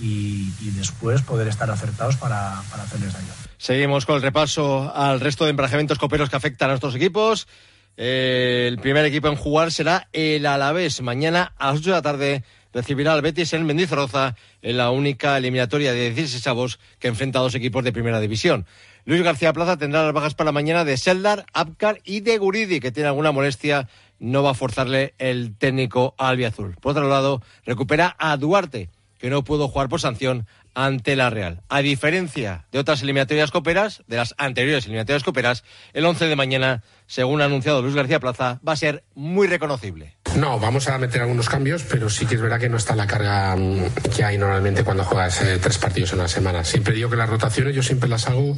y, 0.00 0.50
después 0.72 1.22
poder 1.22 1.48
estar 1.48 1.70
acertados 1.70 2.16
para, 2.16 2.62
para 2.70 2.82
hacerles 2.82 3.12
daño. 3.12 3.32
Seguimos 3.56 4.04
con 4.04 4.16
el 4.16 4.22
repaso 4.22 4.92
al 4.94 5.20
resto 5.20 5.44
de 5.44 5.50
emparejamientos 5.50 5.98
coperos 5.98 6.28
que 6.28 6.36
afectan 6.36 6.68
a 6.68 6.72
nuestros 6.72 6.94
equipos. 6.94 7.48
Eh, 7.96 8.66
el 8.68 8.78
primer 8.78 9.06
equipo 9.06 9.28
en 9.28 9.36
jugar 9.36 9.72
será 9.72 10.08
el 10.12 10.44
Alavés. 10.44 11.00
Mañana 11.00 11.54
a 11.56 11.68
las 11.68 11.80
8 11.80 11.90
de 11.90 11.96
la 11.96 12.02
tarde 12.02 12.44
recibirá 12.74 13.14
al 13.14 13.22
Betis 13.22 13.54
en 13.54 13.64
Mendizorroza 13.64 14.36
en 14.60 14.76
la 14.76 14.90
única 14.90 15.38
eliminatoria 15.38 15.92
de 15.92 16.12
16 16.12 16.46
avos 16.46 16.78
que 16.98 17.08
enfrenta 17.08 17.38
a 17.38 17.42
dos 17.42 17.54
equipos 17.54 17.82
de 17.82 17.92
primera 17.92 18.20
división. 18.20 18.66
Luis 19.06 19.22
García 19.22 19.52
Plaza 19.52 19.78
tendrá 19.78 20.04
las 20.04 20.12
bajas 20.12 20.34
para 20.34 20.52
mañana 20.52 20.84
de 20.84 20.96
Seldar, 20.96 21.46
Abkar 21.54 22.00
y 22.04 22.20
de 22.20 22.36
Guridi, 22.38 22.80
que 22.80 22.92
tiene 22.92 23.08
alguna 23.08 23.32
molestia. 23.32 23.88
No 24.18 24.42
va 24.42 24.50
a 24.50 24.54
forzarle 24.54 25.14
el 25.18 25.56
técnico 25.56 26.14
albiazul. 26.18 26.76
Por 26.80 26.92
otro 26.92 27.08
lado, 27.08 27.42
recupera 27.64 28.16
a 28.18 28.36
Duarte, 28.36 28.90
que 29.18 29.30
no 29.30 29.44
pudo 29.44 29.68
jugar 29.68 29.88
por 29.88 30.00
sanción 30.00 30.46
ante 30.76 31.16
la 31.16 31.30
Real. 31.30 31.62
A 31.68 31.80
diferencia 31.80 32.66
de 32.70 32.78
otras 32.78 33.02
eliminatorias 33.02 33.50
coperas, 33.50 34.04
de 34.06 34.18
las 34.18 34.34
anteriores 34.36 34.84
eliminatorias 34.84 35.24
coperas, 35.24 35.64
el 35.94 36.04
11 36.04 36.26
de 36.26 36.36
mañana, 36.36 36.82
según 37.06 37.40
ha 37.40 37.46
anunciado 37.46 37.80
Luis 37.80 37.94
García 37.94 38.20
Plaza, 38.20 38.60
va 38.66 38.72
a 38.74 38.76
ser 38.76 39.02
muy 39.14 39.46
reconocible. 39.46 40.16
No, 40.36 40.60
vamos 40.60 40.86
a 40.88 40.98
meter 40.98 41.22
algunos 41.22 41.48
cambios, 41.48 41.82
pero 41.82 42.10
sí 42.10 42.26
que 42.26 42.34
es 42.34 42.42
verdad 42.42 42.60
que 42.60 42.68
no 42.68 42.76
está 42.76 42.94
la 42.94 43.06
carga 43.06 43.56
mm, 43.56 44.10
que 44.14 44.22
hay 44.22 44.36
normalmente 44.36 44.84
cuando 44.84 45.02
juegas 45.02 45.40
eh, 45.40 45.58
tres 45.60 45.78
partidos 45.78 46.12
en 46.12 46.18
una 46.18 46.28
semana. 46.28 46.62
Siempre 46.62 46.94
digo 46.94 47.08
que 47.08 47.16
las 47.16 47.30
rotaciones 47.30 47.74
yo 47.74 47.82
siempre 47.82 48.08
las 48.08 48.28
hago 48.28 48.54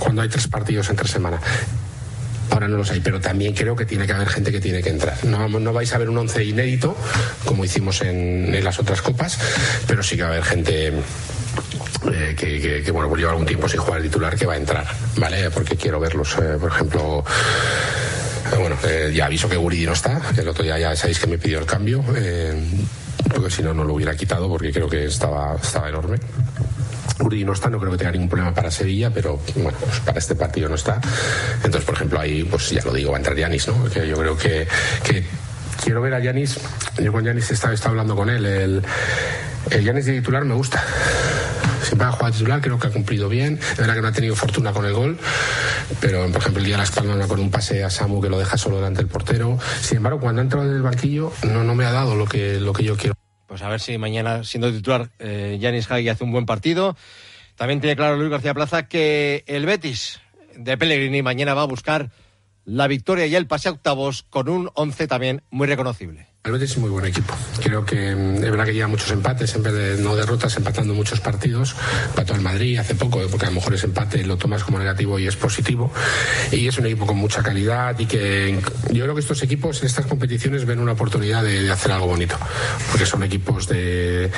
cuando 0.00 0.22
hay 0.22 0.28
tres 0.28 0.48
partidos 0.48 0.90
entre 0.90 1.06
semana. 1.06 1.40
Ahora 2.52 2.68
no 2.68 2.76
los 2.76 2.90
hay, 2.90 3.00
pero 3.00 3.18
también 3.18 3.54
creo 3.54 3.74
que 3.74 3.86
tiene 3.86 4.06
que 4.06 4.12
haber 4.12 4.28
gente 4.28 4.52
que 4.52 4.60
tiene 4.60 4.82
que 4.82 4.90
entrar. 4.90 5.16
No, 5.24 5.48
no 5.48 5.72
vais 5.72 5.92
a 5.94 5.98
ver 5.98 6.08
un 6.08 6.18
once 6.18 6.44
inédito, 6.44 6.94
como 7.46 7.64
hicimos 7.64 8.02
en, 8.02 8.62
las 8.62 8.78
otras 8.78 9.00
copas, 9.00 9.38
pero 9.86 10.02
sí 10.02 10.16
que 10.16 10.22
va 10.22 10.28
a 10.28 10.32
haber 10.32 10.44
gente 10.44 10.92
eh, 12.12 12.82
que, 12.84 12.90
bueno, 12.90 13.08
pues 13.08 13.20
lleva 13.20 13.32
algún 13.32 13.46
tiempo 13.46 13.68
sin 13.68 13.80
jugar 13.80 14.00
el 14.00 14.04
titular 14.04 14.36
que 14.36 14.46
va 14.46 14.52
a 14.52 14.58
entrar, 14.58 14.86
¿vale? 15.16 15.50
Porque 15.50 15.76
quiero 15.76 15.98
verlos, 15.98 16.36
eh, 16.38 16.58
por 16.60 16.70
ejemplo 16.70 17.24
bueno, 18.58 18.76
eh, 18.84 19.12
ya 19.14 19.26
aviso 19.26 19.48
que 19.48 19.56
Guridi 19.56 19.86
no 19.86 19.92
está, 19.92 20.20
que 20.34 20.40
el 20.40 20.48
otro 20.48 20.62
día 20.62 20.78
ya 20.78 20.94
sabéis 20.94 21.18
que 21.18 21.26
me 21.26 21.38
pidió 21.38 21.58
el 21.58 21.66
cambio, 21.66 22.04
eh, 22.16 22.54
porque 23.32 23.50
si 23.50 23.62
no, 23.62 23.72
no 23.72 23.84
lo 23.84 23.94
hubiera 23.94 24.14
quitado 24.14 24.48
porque 24.48 24.72
creo 24.72 24.88
que 24.88 25.06
estaba, 25.06 25.56
estaba 25.56 25.88
enorme. 25.88 26.18
Guridi 27.22 27.44
no 27.44 27.52
está, 27.52 27.70
no 27.70 27.78
creo 27.78 27.92
que 27.92 27.98
tenga 27.98 28.12
ningún 28.12 28.28
problema 28.28 28.54
para 28.54 28.70
Sevilla, 28.70 29.10
pero 29.10 29.40
bueno, 29.56 29.78
pues 29.78 30.00
para 30.00 30.18
este 30.18 30.34
partido 30.34 30.68
no 30.68 30.74
está. 30.74 31.00
Entonces, 31.56 31.84
por 31.84 31.94
ejemplo, 31.94 32.20
ahí, 32.20 32.44
pues 32.44 32.70
ya 32.70 32.82
lo 32.84 32.92
digo, 32.92 33.10
va 33.12 33.16
a 33.16 33.20
entrar 33.20 33.36
Yanis, 33.36 33.68
¿no? 33.68 33.84
Que 33.84 34.06
yo 34.06 34.16
creo 34.16 34.36
que, 34.36 34.66
quiero 35.82 36.02
ver 36.02 36.14
a 36.14 36.20
Yanis. 36.20 36.58
Yo 37.02 37.12
con 37.12 37.24
Yanis 37.24 37.50
he 37.50 37.54
estado, 37.54 37.76
hablando 37.84 38.16
con 38.16 38.28
él. 38.30 38.44
El, 38.44 38.82
el 39.70 39.84
Yanis 39.84 40.06
de 40.06 40.14
titular 40.14 40.44
me 40.44 40.54
gusta. 40.54 40.82
Siempre 41.82 42.06
ha 42.06 42.12
jugado 42.12 42.32
titular, 42.32 42.60
creo 42.60 42.78
que 42.78 42.86
ha 42.86 42.90
cumplido 42.90 43.28
bien. 43.28 43.56
De 43.56 43.76
verdad 43.78 43.94
que 43.94 44.02
no 44.02 44.08
ha 44.08 44.12
tenido 44.12 44.36
fortuna 44.36 44.72
con 44.72 44.84
el 44.84 44.92
gol, 44.92 45.18
pero 46.00 46.26
por 46.28 46.40
ejemplo 46.40 46.60
el 46.60 46.66
día 46.66 46.74
de 46.74 46.82
Las 46.82 46.92
Palmas 46.92 47.26
con 47.26 47.40
un 47.40 47.50
pase 47.50 47.82
a 47.82 47.90
Samu 47.90 48.20
que 48.20 48.28
lo 48.28 48.38
deja 48.38 48.56
solo 48.56 48.76
delante 48.76 48.98
del 48.98 49.08
portero. 49.08 49.58
Sin 49.80 49.98
embargo, 49.98 50.20
cuando 50.20 50.40
ha 50.40 50.44
entrado 50.44 50.66
en 50.66 50.76
el 50.76 50.82
banquillo 50.82 51.32
no, 51.42 51.64
no 51.64 51.74
me 51.74 51.84
ha 51.84 51.92
dado 51.92 52.14
lo 52.14 52.26
que, 52.26 52.60
lo 52.60 52.72
que 52.72 52.84
yo 52.84 52.96
quiero. 52.96 53.21
Pues 53.52 53.60
a 53.60 53.68
ver 53.68 53.80
si 53.80 53.98
mañana, 53.98 54.44
siendo 54.44 54.72
titular, 54.72 55.10
eh, 55.18 55.58
Yanis 55.60 55.90
Hagi 55.90 56.08
hace 56.08 56.24
un 56.24 56.32
buen 56.32 56.46
partido. 56.46 56.96
También 57.54 57.82
tiene 57.82 57.96
claro 57.96 58.16
Luis 58.16 58.30
García 58.30 58.54
Plaza 58.54 58.88
que 58.88 59.44
el 59.46 59.66
Betis 59.66 60.22
de 60.56 60.78
Pellegrini 60.78 61.20
mañana 61.20 61.52
va 61.52 61.60
a 61.60 61.66
buscar 61.66 62.08
la 62.64 62.86
victoria 62.86 63.26
y 63.26 63.34
el 63.34 63.46
pase 63.46 63.68
a 63.68 63.72
octavos 63.72 64.24
con 64.30 64.48
un 64.48 64.70
once 64.74 65.06
también 65.06 65.42
muy 65.50 65.66
reconocible. 65.66 66.32
El 66.44 66.50
Betis 66.50 66.72
es 66.72 66.78
muy 66.78 66.90
buen 66.90 67.04
equipo. 67.04 67.32
Creo 67.62 67.84
que 67.84 68.16
mm, 68.16 68.42
es 68.42 68.50
verdad 68.50 68.64
que 68.64 68.74
lleva 68.74 68.88
muchos 68.88 69.12
empates 69.12 69.54
en 69.54 69.62
vez 69.62 70.00
no 70.00 70.16
derrotas, 70.16 70.56
empatando 70.56 70.92
muchos 70.92 71.20
partidos. 71.20 71.76
Empató 72.08 72.34
el 72.34 72.40
Madrid 72.40 72.78
hace 72.78 72.96
poco, 72.96 73.20
porque 73.30 73.46
a 73.46 73.50
lo 73.50 73.54
mejor 73.54 73.74
ese 73.74 73.86
empate 73.86 74.24
lo 74.24 74.36
tomas 74.36 74.64
como 74.64 74.80
negativo 74.80 75.20
y 75.20 75.28
es 75.28 75.36
positivo. 75.36 75.92
Y 76.50 76.66
es 76.66 76.76
un 76.78 76.86
equipo 76.86 77.06
con 77.06 77.16
mucha 77.16 77.44
calidad 77.44 77.96
y 77.96 78.06
que 78.06 78.60
yo 78.90 79.04
creo 79.04 79.14
que 79.14 79.20
estos 79.20 79.40
equipos 79.44 79.80
en 79.82 79.86
estas 79.86 80.06
competiciones 80.06 80.64
ven 80.64 80.80
una 80.80 80.92
oportunidad 80.92 81.44
de 81.44 81.70
hacer 81.70 81.92
algo 81.92 82.08
bonito. 82.08 82.36
Porque 82.90 83.06
son 83.06 83.22
equipos 83.22 83.68
de 83.68 84.28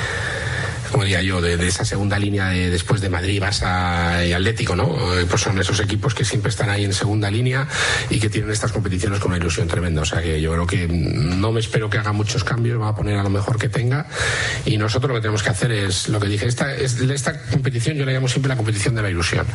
como 0.91 1.03
diría 1.03 1.21
yo, 1.21 1.41
de, 1.41 1.55
esa 1.67 1.85
segunda 1.85 2.17
línea 2.19 2.49
de, 2.49 2.69
después 2.69 3.01
de 3.01 3.09
Madrid, 3.09 3.41
Barça 3.41 4.27
y 4.27 4.33
Atlético, 4.33 4.75
¿no? 4.75 4.95
Pues 5.29 5.41
son 5.41 5.59
esos 5.59 5.79
equipos 5.79 6.13
que 6.13 6.25
siempre 6.25 6.49
están 6.49 6.69
ahí 6.69 6.83
en 6.83 6.93
segunda 6.93 7.29
línea 7.29 7.67
y 8.09 8.19
que 8.19 8.29
tienen 8.29 8.51
estas 8.51 8.71
competiciones 8.71 9.19
con 9.19 9.31
una 9.31 9.37
ilusión 9.37 9.67
tremenda. 9.67 10.01
O 10.01 10.05
sea 10.05 10.21
que 10.21 10.39
yo 10.41 10.51
creo 10.53 10.67
que 10.67 10.87
no 10.87 11.51
me 11.51 11.59
espero 11.59 11.89
que 11.89 11.97
haga 11.97 12.11
muchos 12.11 12.43
cambios, 12.43 12.79
va 12.79 12.89
a 12.89 12.95
poner 12.95 13.17
a 13.17 13.23
lo 13.23 13.29
mejor 13.29 13.57
que 13.57 13.69
tenga 13.69 14.05
y 14.65 14.77
nosotros 14.77 15.09
lo 15.09 15.15
que 15.15 15.21
tenemos 15.21 15.43
que 15.43 15.49
hacer 15.49 15.71
es 15.71 16.09
lo 16.09 16.19
que 16.19 16.27
dije, 16.27 16.47
esta, 16.47 16.73
es, 16.73 16.99
esta 16.99 17.39
competición 17.41 17.97
yo 17.97 18.05
la 18.05 18.11
llamo 18.11 18.27
siempre 18.27 18.49
la 18.49 18.55
competición 18.55 18.95
de 18.95 19.01
la 19.01 19.09
ilusión 19.09 19.45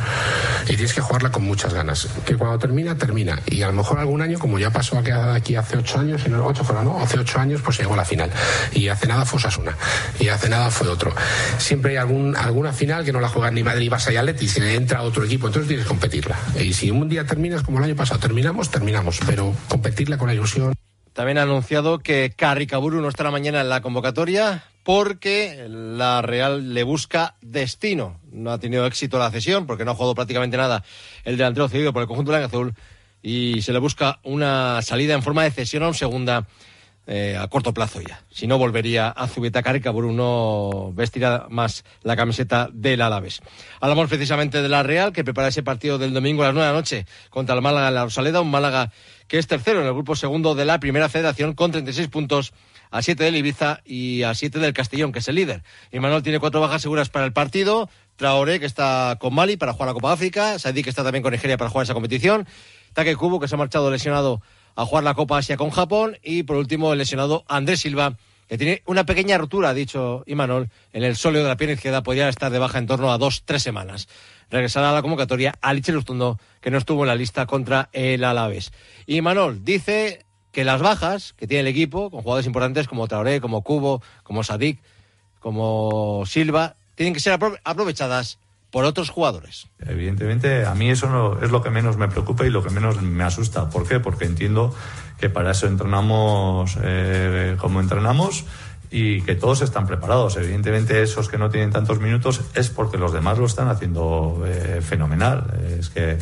y 0.63 0.75
tienes 0.75 0.93
que 0.93 1.01
jugarla 1.01 1.31
con 1.31 1.43
muchas 1.43 1.73
ganas. 1.73 2.07
Que 2.25 2.35
cuando 2.35 2.59
termina, 2.59 2.97
termina 2.97 3.39
y 3.45 3.61
a 3.61 3.67
lo 3.67 3.73
mejor 3.73 3.99
algún 3.99 4.21
año, 4.21 4.39
como 4.39 4.59
ya 4.59 4.69
pasó 4.69 4.97
aquí 4.99 5.55
hace 5.55 5.77
ocho 5.77 5.99
años, 5.99 6.27
no, 6.27 6.45
ocho 6.45 6.63
fuera, 6.63 6.83
¿no? 6.83 6.99
Hace 7.01 7.19
ocho 7.19 7.39
años 7.39 7.61
pues 7.63 7.77
llegó 7.79 7.93
a 7.93 7.97
la 7.97 8.05
final 8.05 8.29
y 8.73 8.87
hace 8.87 9.07
nada 9.07 9.25
fue 9.25 9.39
Sasuna 9.39 9.75
y 10.19 10.27
hace 10.27 10.49
nada 10.49 10.69
fue 10.69 10.87
otro 10.87 11.13
siempre 11.57 11.91
hay 11.91 11.97
algún, 11.97 12.35
alguna 12.35 12.73
final 12.73 13.03
que 13.05 13.13
no 13.13 13.19
la 13.19 13.29
juegan 13.29 13.55
ni 13.55 13.63
Madrid, 13.63 13.91
Barça 13.91 14.13
y 14.13 14.17
Atleti, 14.17 14.47
si 14.47 14.61
entra 14.61 15.01
otro 15.03 15.23
equipo, 15.23 15.47
entonces 15.47 15.67
tienes 15.67 15.85
que 15.85 15.89
competirla. 15.89 16.37
Y 16.59 16.73
si 16.73 16.91
un 16.91 17.09
día 17.09 17.25
terminas 17.25 17.63
como 17.63 17.79
el 17.79 17.85
año 17.85 17.95
pasado, 17.95 18.19
terminamos, 18.19 18.69
terminamos, 18.69 19.19
pero 19.25 19.53
competirla 19.67 20.17
con 20.17 20.27
la 20.27 20.33
ilusión. 20.33 20.73
También 21.13 21.37
ha 21.37 21.43
anunciado 21.43 21.99
que 21.99 22.33
Carricaburu 22.35 23.01
no 23.01 23.09
estará 23.09 23.31
mañana 23.31 23.61
en 23.61 23.69
la 23.69 23.81
convocatoria 23.81 24.63
porque 24.83 25.67
la 25.69 26.21
Real 26.21 26.73
le 26.73 26.83
busca 26.83 27.35
destino. 27.41 28.19
No 28.31 28.51
ha 28.51 28.59
tenido 28.59 28.85
éxito 28.85 29.19
la 29.19 29.29
cesión 29.29 29.67
porque 29.67 29.85
no 29.85 29.91
ha 29.91 29.95
jugado 29.95 30.15
prácticamente 30.15 30.57
nada 30.57 30.83
el 31.23 31.37
delantero 31.37 31.67
cedido 31.67 31.93
por 31.93 32.01
el 32.01 32.07
conjunto 32.07 32.31
de 32.31 32.43
azul 32.43 32.73
y 33.21 33.61
se 33.61 33.73
le 33.73 33.79
busca 33.79 34.19
una 34.23 34.81
salida 34.81 35.13
en 35.13 35.21
forma 35.21 35.43
de 35.43 35.51
cesión 35.51 35.83
a 35.83 35.89
un 35.89 35.93
segunda 35.93 36.47
eh, 37.13 37.35
a 37.35 37.45
corto 37.49 37.73
plazo 37.73 37.99
ya. 37.99 38.23
Si 38.31 38.47
no, 38.47 38.57
volvería 38.57 39.09
a 39.09 39.27
Zubeta 39.27 39.61
y 39.75 39.79
Bruno 39.79 40.93
vestirá 40.93 41.47
más 41.49 41.83
la 42.03 42.15
camiseta 42.15 42.69
del 42.71 43.01
Alavés. 43.01 43.41
Hablamos 43.81 44.07
precisamente 44.07 44.61
de 44.61 44.69
la 44.69 44.81
Real, 44.81 45.11
que 45.11 45.25
prepara 45.25 45.49
ese 45.49 45.61
partido 45.61 45.97
del 45.97 46.13
domingo 46.13 46.43
a 46.43 46.45
las 46.45 46.53
nueve 46.53 46.67
de 46.67 46.73
la 46.73 46.79
noche 46.79 47.05
contra 47.29 47.53
el 47.53 47.61
Málaga 47.61 47.89
en 47.89 47.95
la 47.95 48.05
Rosaleda, 48.05 48.39
un 48.39 48.49
Málaga 48.49 48.93
que 49.27 49.39
es 49.39 49.47
tercero 49.47 49.81
en 49.81 49.87
el 49.87 49.93
grupo 49.93 50.15
segundo 50.15 50.55
de 50.55 50.63
la 50.63 50.79
primera 50.79 51.09
federación 51.09 51.53
con 51.53 51.71
36 51.71 52.07
puntos 52.07 52.53
a 52.91 53.01
7 53.01 53.21
del 53.25 53.35
Ibiza 53.35 53.81
y 53.83 54.23
a 54.23 54.33
7 54.33 54.59
del 54.59 54.71
Castellón, 54.71 55.11
que 55.11 55.19
es 55.19 55.27
el 55.27 55.35
líder. 55.35 55.63
Y 55.91 55.99
Manuel 55.99 56.23
tiene 56.23 56.39
cuatro 56.39 56.61
bajas 56.61 56.81
seguras 56.81 57.09
para 57.09 57.25
el 57.25 57.33
partido. 57.33 57.89
Traoré, 58.15 58.61
que 58.61 58.65
está 58.65 59.17
con 59.19 59.33
Mali 59.33 59.57
para 59.57 59.73
jugar 59.73 59.87
la 59.87 59.93
Copa 59.95 60.13
África. 60.13 60.59
Saidi, 60.59 60.81
que 60.81 60.89
está 60.89 61.03
también 61.03 61.23
con 61.23 61.33
Nigeria 61.33 61.57
para 61.57 61.69
jugar 61.69 61.83
esa 61.83 61.93
competición. 61.93 62.47
Take 62.93 63.17
Kubo, 63.17 63.41
que 63.41 63.49
se 63.49 63.55
ha 63.55 63.57
marchado 63.57 63.91
lesionado 63.91 64.41
a 64.75 64.85
jugar 64.85 65.03
la 65.03 65.13
Copa 65.13 65.37
Asia 65.37 65.57
con 65.57 65.69
Japón. 65.69 66.17
Y 66.23 66.43
por 66.43 66.57
último, 66.57 66.91
el 66.93 66.99
lesionado 66.99 67.43
Andrés 67.47 67.81
Silva, 67.81 68.17
que 68.47 68.57
tiene 68.57 68.81
una 68.85 69.05
pequeña 69.05 69.37
rotura, 69.37 69.69
ha 69.69 69.73
dicho 69.73 70.23
Imanol, 70.25 70.69
en 70.93 71.03
el 71.03 71.15
sóleo 71.15 71.43
de 71.43 71.49
la 71.49 71.57
pierna 71.57 71.75
izquierda, 71.75 72.03
podría 72.03 72.29
estar 72.29 72.51
de 72.51 72.59
baja 72.59 72.77
en 72.77 72.87
torno 72.87 73.11
a 73.11 73.17
dos, 73.17 73.43
tres 73.45 73.63
semanas. 73.63 74.07
Regresará 74.49 74.89
a 74.89 74.93
la 74.93 75.01
convocatoria 75.01 75.53
Alice 75.61 75.91
Lustundo, 75.91 76.39
que 76.59 76.71
no 76.71 76.77
estuvo 76.77 77.03
en 77.03 77.07
la 77.07 77.15
lista 77.15 77.45
contra 77.45 77.89
el 77.93 78.23
Alavés. 78.23 78.71
Y 79.05 79.21
Manol 79.21 79.63
dice 79.63 80.25
que 80.51 80.65
las 80.65 80.81
bajas 80.81 81.33
que 81.37 81.47
tiene 81.47 81.61
el 81.61 81.67
equipo, 81.67 82.09
con 82.09 82.21
jugadores 82.21 82.45
importantes 82.45 82.87
como 82.87 83.07
Traoré, 83.07 83.39
como 83.39 83.61
Cubo, 83.61 84.01
como 84.23 84.43
Sadik, 84.43 84.79
como 85.39 86.23
Silva, 86.25 86.75
tienen 86.95 87.13
que 87.13 87.19
ser 87.19 87.39
aprovechadas 87.63 88.37
por 88.71 88.85
otros 88.85 89.09
jugadores. 89.09 89.67
Evidentemente, 89.79 90.65
a 90.65 90.73
mí 90.73 90.89
eso 90.89 91.09
no 91.09 91.41
es 91.43 91.51
lo 91.51 91.61
que 91.61 91.69
menos 91.69 91.97
me 91.97 92.07
preocupa 92.07 92.45
y 92.45 92.49
lo 92.49 92.63
que 92.63 92.69
menos 92.69 93.01
me 93.01 93.23
asusta. 93.23 93.69
¿Por 93.69 93.87
qué? 93.87 93.99
Porque 93.99 94.25
entiendo 94.25 94.73
que 95.19 95.29
para 95.29 95.51
eso 95.51 95.67
entrenamos 95.67 96.77
eh, 96.81 97.55
como 97.59 97.81
entrenamos 97.81 98.45
y 98.89 99.21
que 99.21 99.35
todos 99.35 99.61
están 99.61 99.87
preparados. 99.87 100.37
Evidentemente, 100.37 101.01
esos 101.01 101.29
que 101.29 101.37
no 101.37 101.49
tienen 101.49 101.71
tantos 101.71 101.99
minutos 101.99 102.41
es 102.55 102.69
porque 102.69 102.97
los 102.97 103.13
demás 103.13 103.37
lo 103.37 103.45
están 103.45 103.67
haciendo 103.67 104.43
eh, 104.45 104.81
fenomenal. 104.81 105.45
Es 105.77 105.89
que 105.89 106.17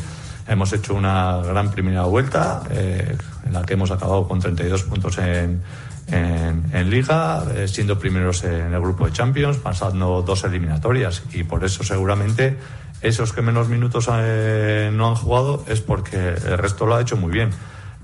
hemos 0.48 0.74
hecho 0.74 0.96
una 0.96 1.38
gran 1.38 1.72
primera 1.72 2.04
vuelta 2.04 2.64
eh, 2.72 3.16
en 3.46 3.54
la 3.54 3.62
que 3.64 3.74
hemos 3.74 3.92
acabado 3.92 4.28
con 4.28 4.40
32 4.40 4.84
puntos 4.84 5.18
en 5.20 5.62
en, 6.12 6.90
Liga, 6.90 7.44
eh, 7.56 7.68
siendo 7.68 8.00
primeros 8.00 8.44
en 8.44 8.74
el 8.74 8.80
grupo 8.80 9.06
de 9.06 9.12
Champions, 9.12 9.58
pasando 9.58 10.22
dos 10.22 10.44
eliminatorias. 10.44 11.24
Y 11.34 11.44
por 11.44 11.64
eso 11.64 11.84
seguramente 11.84 12.58
esos 13.02 13.34
que 13.34 13.42
menos 13.42 13.70
minutos 13.70 14.10
eh, 14.12 14.92
no 14.94 15.10
han 15.10 15.16
jugado 15.16 15.64
es 15.68 15.82
porque 15.82 16.30
el 16.30 16.58
resto 16.58 16.86
lo 16.86 16.96
ha 16.96 17.02
hecho 17.02 17.18
muy 17.18 17.32
bien. 17.32 17.50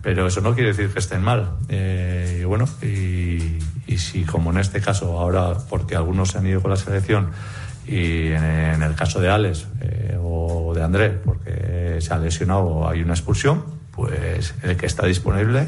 Pero 0.01 0.27
eso 0.27 0.41
no 0.41 0.53
quiere 0.53 0.69
decir 0.69 0.89
que 0.89 0.99
estén 0.99 1.21
mal. 1.21 1.53
Eh, 1.67 2.39
y 2.41 2.43
bueno, 2.43 2.65
y, 2.81 3.59
si 3.97 4.23
como 4.23 4.51
en 4.51 4.57
este 4.57 4.81
caso 4.81 5.19
ahora, 5.19 5.53
porque 5.69 5.95
algunos 5.95 6.29
se 6.31 6.37
han 6.37 6.45
ido 6.45 6.61
con 6.61 6.69
la 6.69 6.77
selección, 6.77 7.31
y 7.87 8.27
en, 8.27 8.81
el 8.81 8.93
caso 8.95 9.21
de 9.21 9.29
Alex 9.29 9.67
o 10.21 10.73
de 10.75 10.83
André, 10.83 11.09
porque 11.11 11.97
se 12.01 12.13
ha 12.13 12.17
lesionado 12.17 12.61
o 12.61 12.89
hay 12.89 13.01
una 13.01 13.13
expulsión, 13.13 13.63
pues 13.91 14.53
el 14.63 14.75
que 14.75 14.85
está 14.85 15.05
disponible 15.05 15.67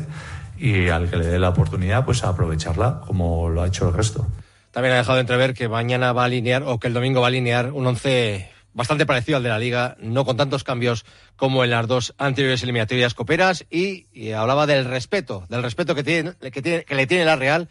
y 0.58 0.90
al 0.90 1.10
que 1.10 1.18
le 1.18 1.28
dé 1.28 1.40
la 1.40 1.50
oportunidad, 1.50 2.06
pues 2.06 2.24
a 2.24 2.30
aprovecharla 2.30 3.02
como 3.06 3.50
lo 3.50 3.62
ha 3.62 3.68
hecho 3.68 3.88
el 3.88 3.94
resto. 3.94 4.28
También 4.72 4.94
ha 4.94 4.98
dejado 4.98 5.16
de 5.16 5.22
entrever 5.22 5.54
que 5.54 5.70
mañana 5.70 6.14
va 6.14 6.24
a 6.24 6.26
alinear 6.26 6.64
o 6.64 6.80
que 6.80 6.88
el 6.88 6.94
domingo 6.94 7.22
va 7.22 7.28
a 7.28 7.30
alinear 7.30 7.72
un 7.72 7.88
once 7.88 8.50
bastante 8.74 9.08
parecido 9.08 9.38
al 9.38 9.44
de 9.44 9.50
la 9.50 9.58
liga, 9.58 9.98
no 10.00 10.24
con 10.24 10.38
tantos 10.38 10.64
cambios 10.64 11.04
como 11.36 11.64
en 11.64 11.72
las 11.72 11.88
dos 11.88 12.14
anteriores 12.20 12.62
eliminatorias 12.62 13.16
coperas 13.16 13.66
y, 13.72 14.06
hablaba 14.34 14.68
del 14.68 14.86
respeto, 14.86 15.46
del 15.50 15.64
respeto 15.64 15.96
que, 15.96 16.04
tiene, 16.04 16.34
que, 16.52 16.62
tiene, 16.62 16.84
que 16.84 16.94
le 16.94 17.08
tiene 17.08 17.26
la 17.26 17.36
Real 17.36 17.70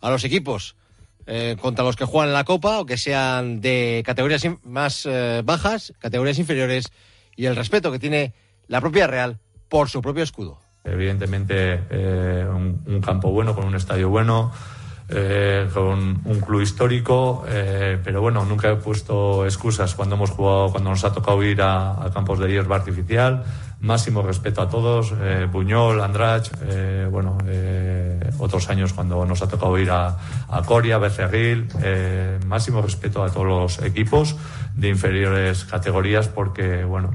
a 0.00 0.10
los 0.10 0.24
equipos 0.24 0.74
eh, 1.26 1.56
contra 1.60 1.84
los 1.84 1.94
que 1.94 2.06
juegan 2.06 2.32
la 2.32 2.42
Copa 2.42 2.80
o 2.80 2.86
que 2.86 2.96
sean 2.96 3.60
de 3.60 4.02
categorías 4.04 4.42
más 4.64 5.06
eh, 5.06 5.42
bajas, 5.44 5.92
categorías 6.00 6.40
inferiores 6.40 6.90
y 7.36 7.46
el 7.46 7.54
respeto 7.54 7.92
que 7.92 8.00
tiene 8.00 8.34
la 8.66 8.80
propia 8.80 9.06
Real 9.06 9.38
por 9.68 9.88
su 9.88 10.02
propio 10.02 10.24
escudo. 10.24 10.58
Evidentemente, 10.92 11.84
eh, 11.90 12.46
un, 12.48 13.00
campo 13.00 13.30
bueno, 13.30 13.54
con 13.54 13.64
un 13.64 13.74
estadio 13.74 14.08
bueno, 14.08 14.50
eh, 15.08 15.68
con 15.72 16.20
un 16.24 16.40
club 16.40 16.60
histórico, 16.60 17.44
eh, 17.48 17.98
pero 18.02 18.20
bueno, 18.20 18.44
nunca 18.44 18.70
he 18.70 18.76
puesto 18.76 19.44
excusas 19.46 19.94
cuando 19.94 20.16
hemos 20.16 20.30
jugado, 20.30 20.70
cuando 20.70 20.90
nos 20.90 21.04
ha 21.04 21.12
tocado 21.12 21.42
ir 21.42 21.62
a, 21.62 22.10
campos 22.12 22.38
de 22.38 22.50
hierba 22.50 22.76
artificial. 22.76 23.44
Máximo 23.80 24.22
respeto 24.22 24.60
a 24.60 24.68
todos, 24.68 25.14
Buñol, 25.52 26.00
Andrach, 26.00 26.50
bueno, 27.12 27.38
otros 28.38 28.68
años 28.70 28.92
cuando 28.92 29.24
nos 29.24 29.40
ha 29.40 29.48
tocado 29.48 29.78
ir 29.78 29.92
a, 29.92 30.16
a 30.48 30.62
Coria, 30.62 30.98
Becerril, 30.98 31.68
máximo 32.44 32.82
respeto 32.82 33.22
a 33.22 33.30
todos 33.30 33.46
los 33.46 33.78
equipos 33.86 34.34
de 34.74 34.88
inferiores 34.88 35.64
categorías 35.64 36.26
porque, 36.26 36.82
bueno, 36.82 37.14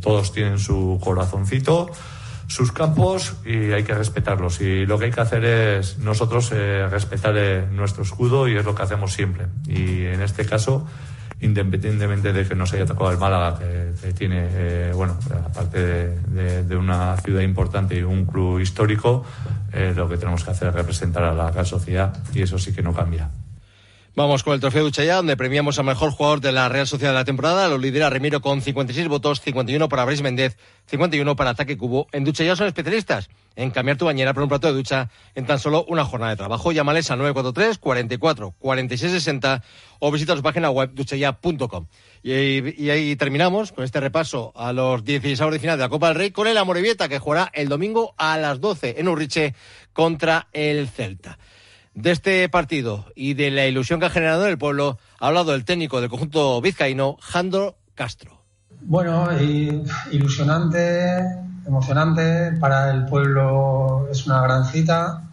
todos 0.00 0.30
tienen 0.30 0.60
su 0.60 1.00
corazoncito 1.02 1.90
sus 2.50 2.72
campos 2.72 3.36
y 3.44 3.70
hay 3.72 3.84
que 3.84 3.94
respetarlos. 3.94 4.60
Y 4.60 4.84
lo 4.84 4.98
que 4.98 5.06
hay 5.06 5.10
que 5.12 5.20
hacer 5.20 5.44
es 5.44 5.98
nosotros 5.98 6.50
eh, 6.52 6.86
respetar 6.90 7.34
eh, 7.36 7.64
nuestro 7.70 8.02
escudo 8.02 8.48
y 8.48 8.56
es 8.56 8.64
lo 8.64 8.74
que 8.74 8.82
hacemos 8.82 9.12
siempre. 9.12 9.46
Y 9.68 10.04
en 10.06 10.20
este 10.20 10.44
caso, 10.44 10.84
independientemente 11.40 12.32
de 12.32 12.44
que 12.44 12.56
nos 12.56 12.72
haya 12.72 12.86
tocado 12.86 13.12
el 13.12 13.18
Málaga, 13.18 13.56
que, 13.58 14.12
tiene, 14.14 14.48
eh, 14.50 14.92
bueno, 14.92 15.16
aparte 15.46 15.78
de, 15.78 16.76
una 16.76 17.16
ciudad 17.18 17.42
importante 17.42 17.96
y 17.96 18.02
un 18.02 18.26
club 18.26 18.58
histórico, 18.58 19.24
lo 19.94 20.08
que 20.08 20.16
tenemos 20.16 20.42
que 20.42 20.50
hacer 20.50 20.68
es 20.68 20.74
representar 20.74 21.22
a 21.22 21.32
la 21.32 21.64
Sociedad 21.64 22.12
y 22.34 22.42
eso 22.42 22.58
sí 22.58 22.72
que 22.72 22.82
no 22.82 22.92
cambia. 22.92 23.30
Vamos 24.20 24.42
con 24.42 24.52
el 24.52 24.60
trofeo 24.60 24.84
Duchaya, 24.84 25.16
donde 25.16 25.34
premiamos 25.34 25.78
al 25.78 25.86
mejor 25.86 26.10
jugador 26.10 26.42
de 26.42 26.52
la 26.52 26.68
Real 26.68 26.86
Sociedad 26.86 27.12
de 27.12 27.18
la 27.20 27.24
temporada. 27.24 27.68
Lo 27.68 27.78
lidera 27.78 28.10
Remiro 28.10 28.42
con 28.42 28.60
56 28.60 29.08
votos, 29.08 29.40
51 29.40 29.88
para 29.88 30.04
Brais 30.04 30.20
Méndez, 30.20 30.58
51 30.88 31.36
para 31.36 31.48
Ataque 31.48 31.78
Cubo. 31.78 32.06
En 32.12 32.24
Duchaya 32.24 32.54
son 32.54 32.66
especialistas 32.66 33.30
en 33.56 33.70
cambiar 33.70 33.96
tu 33.96 34.04
bañera 34.04 34.34
por 34.34 34.42
un 34.42 34.50
plato 34.50 34.66
de 34.66 34.74
ducha 34.74 35.08
en 35.34 35.46
tan 35.46 35.58
solo 35.58 35.86
una 35.88 36.04
jornada 36.04 36.32
de 36.32 36.36
trabajo. 36.36 36.70
Llámales 36.70 37.10
a 37.10 37.16
943 37.16 37.78
44 37.78 38.54
46 38.58 39.10
60 39.10 39.62
o 40.00 40.12
visita 40.12 40.36
su 40.36 40.42
página 40.42 40.68
web 40.68 40.90
duchaya.com. 40.92 41.86
Y, 42.22 42.84
y, 42.84 42.90
ahí 42.90 43.16
terminamos 43.16 43.72
con 43.72 43.84
este 43.84 44.00
repaso 44.00 44.52
a 44.54 44.74
los 44.74 45.02
16 45.02 45.50
de 45.50 45.58
final 45.58 45.78
de 45.78 45.84
la 45.84 45.88
Copa 45.88 46.08
del 46.08 46.16
Rey 46.16 46.30
con 46.30 46.46
el 46.46 46.58
Amorebieta 46.58 47.08
que 47.08 47.18
jugará 47.18 47.50
el 47.54 47.70
domingo 47.70 48.14
a 48.18 48.36
las 48.36 48.60
12 48.60 48.96
en 49.00 49.08
Urriche 49.08 49.54
contra 49.94 50.48
el 50.52 50.88
Celta 50.88 51.38
de 51.94 52.10
este 52.10 52.48
partido 52.48 53.06
y 53.14 53.34
de 53.34 53.50
la 53.50 53.66
ilusión 53.66 54.00
que 54.00 54.06
ha 54.06 54.10
generado 54.10 54.44
en 54.44 54.50
el 54.50 54.58
pueblo 54.58 54.98
ha 55.18 55.28
hablado 55.28 55.54
el 55.54 55.64
técnico 55.64 56.00
del 56.00 56.10
conjunto 56.10 56.60
vizcaíno, 56.60 57.16
Jandro 57.20 57.76
Castro. 57.94 58.40
Bueno, 58.82 59.28
ilusionante, 60.10 61.22
emocionante, 61.66 62.52
para 62.58 62.90
el 62.90 63.04
pueblo 63.04 64.08
es 64.10 64.26
una 64.26 64.40
gran 64.40 64.64
cita, 64.64 65.28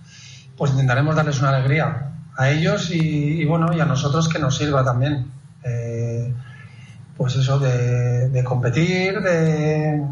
pues 0.57 0.71
intentaremos 0.71 1.15
darles 1.15 1.39
una 1.39 1.55
alegría 1.55 2.11
a 2.35 2.49
ellos 2.49 2.91
y, 2.91 3.45
bueno, 3.45 3.73
y 3.73 3.79
a 3.79 3.85
nosotros 3.85 4.27
que 4.27 4.39
nos 4.39 4.57
sirva 4.57 4.83
también. 4.83 5.31
Eh, 5.63 6.33
pues 7.15 7.35
eso 7.35 7.57
de, 7.57 8.43
competir, 8.43 9.21
de, 9.21 10.05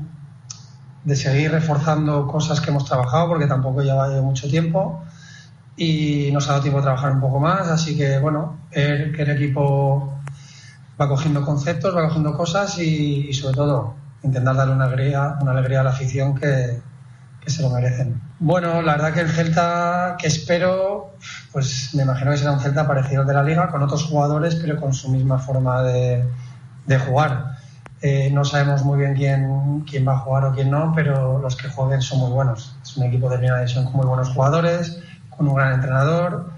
de 1.03 1.15
seguir 1.15 1.51
reforzando 1.51 2.25
cosas 2.25 2.61
que 2.61 2.71
hemos 2.71 2.85
trabajado, 2.85 3.27
porque 3.27 3.45
tampoco 3.45 3.81
lleva 3.83 4.09
mucho 4.21 4.49
tiempo 4.49 5.03
y 5.77 6.29
nos 6.32 6.48
ha 6.48 6.51
dado 6.51 6.62
tiempo 6.62 6.79
de 6.79 6.84
trabajar 6.84 7.12
un 7.12 7.22
poco 7.22 7.39
más, 7.39 7.67
así 7.67 7.98
que 7.98 8.20
bueno, 8.20 8.58
que 8.72 9.13
el 9.17 9.29
equipo 9.29 10.13
va 11.00 11.10
cogiendo 11.10 11.44
conceptos, 11.44 11.96
va 11.96 12.05
cogiendo 12.05 12.36
cosas 12.36 12.77
y, 12.79 13.34
sobre 13.34 13.55
todo 13.55 13.96
intentar 14.24 14.55
darle 14.55 14.74
una 14.74 14.86
alegría, 14.86 15.38
una 15.41 15.51
alegría 15.51 15.82
a 15.82 15.84
la 15.84 15.89
afición 15.91 16.34
que, 16.34 16.82
que, 17.41 17.50
se 17.50 17.62
lo 17.62 17.70
merecen. 17.70 18.20
Bueno, 18.39 18.82
la 18.82 18.94
verdad 18.94 19.13
que 19.13 19.20
el 19.20 19.29
Celta 19.29 20.15
que 20.17 20.27
espero, 20.27 21.13
pues 21.51 21.91
me 21.94 22.03
imagino 22.03 22.32
que 22.32 22.38
será 22.38 22.53
un 22.53 22.60
Celta 22.60 22.88
parecido 22.88 23.22
al 23.22 23.27
de 23.27 23.34
la 23.36 23.44
liga, 23.44 23.70
con 23.70 23.84
otros 23.84 24.05
jugadores, 24.05 24.55
pero 24.55 24.79
con 24.82 24.94
su 24.94 25.12
misma 25.12 25.38
forma 25.38 25.84
de, 25.84 26.25
de 26.88 26.98
jugar. 26.98 27.58
Eh, 28.01 28.32
no 28.32 28.44
sabemos 28.46 28.84
muy 28.84 28.98
bien 28.98 29.13
quién, 29.15 29.82
quién 29.82 30.08
va 30.08 30.13
a 30.13 30.20
jugar 30.20 30.46
o 30.46 30.53
quién 30.53 30.72
no, 30.72 30.91
pero 30.96 31.39
los 31.39 31.55
que 31.55 31.70
jueguen 31.70 32.01
son 32.01 32.20
muy 32.20 32.32
buenos. 32.32 32.75
Es 32.82 32.98
un 32.98 33.03
equipo 33.03 33.29
de 33.29 33.38
primera 33.38 33.60
división 33.60 33.86
con 33.86 33.98
muy 33.98 34.08
buenos 34.08 34.29
jugadores 34.29 35.03
con 35.37 35.47
un 35.47 35.55
gran 35.55 35.73
entrenador, 35.73 36.49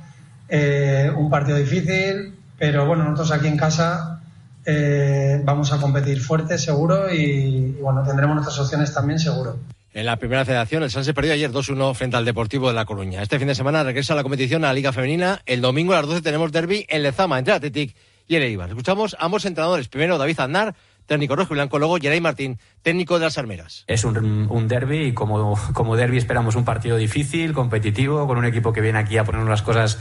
eh, 0.50 1.12
un 1.16 1.30
partido 1.30 1.58
difícil, 1.58 2.36
pero 2.58 2.86
bueno, 2.86 3.04
nosotros 3.04 3.32
aquí 3.32 3.48
en 3.48 3.58
casa 3.58 4.22
eh, 4.66 5.42
vamos 5.44 5.72
a 5.72 5.78
competir 5.80 6.22
fuerte, 6.22 6.58
seguro, 6.58 7.14
y, 7.14 7.78
bueno, 7.82 8.04
tendremos 8.04 8.36
nuestras 8.36 8.60
opciones 8.60 8.94
también, 8.94 9.20
seguro. 9.20 9.58
En 9.94 10.06
la 10.06 10.18
primera 10.18 10.46
federación, 10.46 10.84
el 10.84 10.92
San 10.92 11.04
se 11.04 11.14
perdió 11.14 11.34
ayer 11.34 11.52
2-1 11.52 11.96
frente 11.96 12.18
al 12.18 12.26
Deportivo 12.26 12.68
de 12.68 12.74
La 12.74 12.86
Coruña. 12.86 13.24
Este 13.24 13.40
fin 13.40 13.48
de 13.48 13.56
semana 13.56 13.84
regresa 13.84 14.14
la 14.14 14.24
competición 14.24 14.64
a 14.64 14.68
la 14.68 14.74
Liga 14.74 14.94
Femenina. 14.94 15.42
El 15.46 15.62
domingo 15.62 15.94
a 15.94 15.98
las 15.98 16.08
12 16.08 16.22
tenemos 16.22 16.52
derby 16.52 16.86
en 16.90 17.02
Lezama 17.02 17.40
entre 17.40 17.54
Atletic 17.54 17.96
y 18.28 18.36
el 18.36 18.44
Eibar. 18.44 18.70
Escuchamos 18.70 19.16
a 19.18 19.26
ambos 19.26 19.46
entrenadores. 19.46 19.88
Primero 19.88 20.18
David 20.18 20.40
Aznar, 20.40 20.76
técnico 21.08 21.36
rojo 21.36 21.54
y 21.54 21.56
blanco, 21.56 21.80
luego 21.80 21.98
Geray 21.98 22.22
Martín, 22.22 22.60
técnico 22.84 23.18
de 23.18 23.26
las 23.26 23.38
Armeras. 23.38 23.84
Es 23.88 24.04
un, 24.04 24.48
un 24.50 24.68
derby 24.68 25.06
y 25.06 25.14
como, 25.14 25.58
como 25.74 25.96
derby 25.96 26.18
esperamos 26.18 26.56
un 26.56 26.66
partido 26.66 26.98
difícil, 26.98 27.54
competitivo, 27.54 28.28
con 28.28 28.38
un 28.38 28.46
equipo 28.46 28.74
que 28.74 28.82
viene 28.82 29.00
aquí 29.00 29.18
a 29.18 29.24
ponernos 29.24 29.50
las 29.50 29.62
cosas 29.64 29.98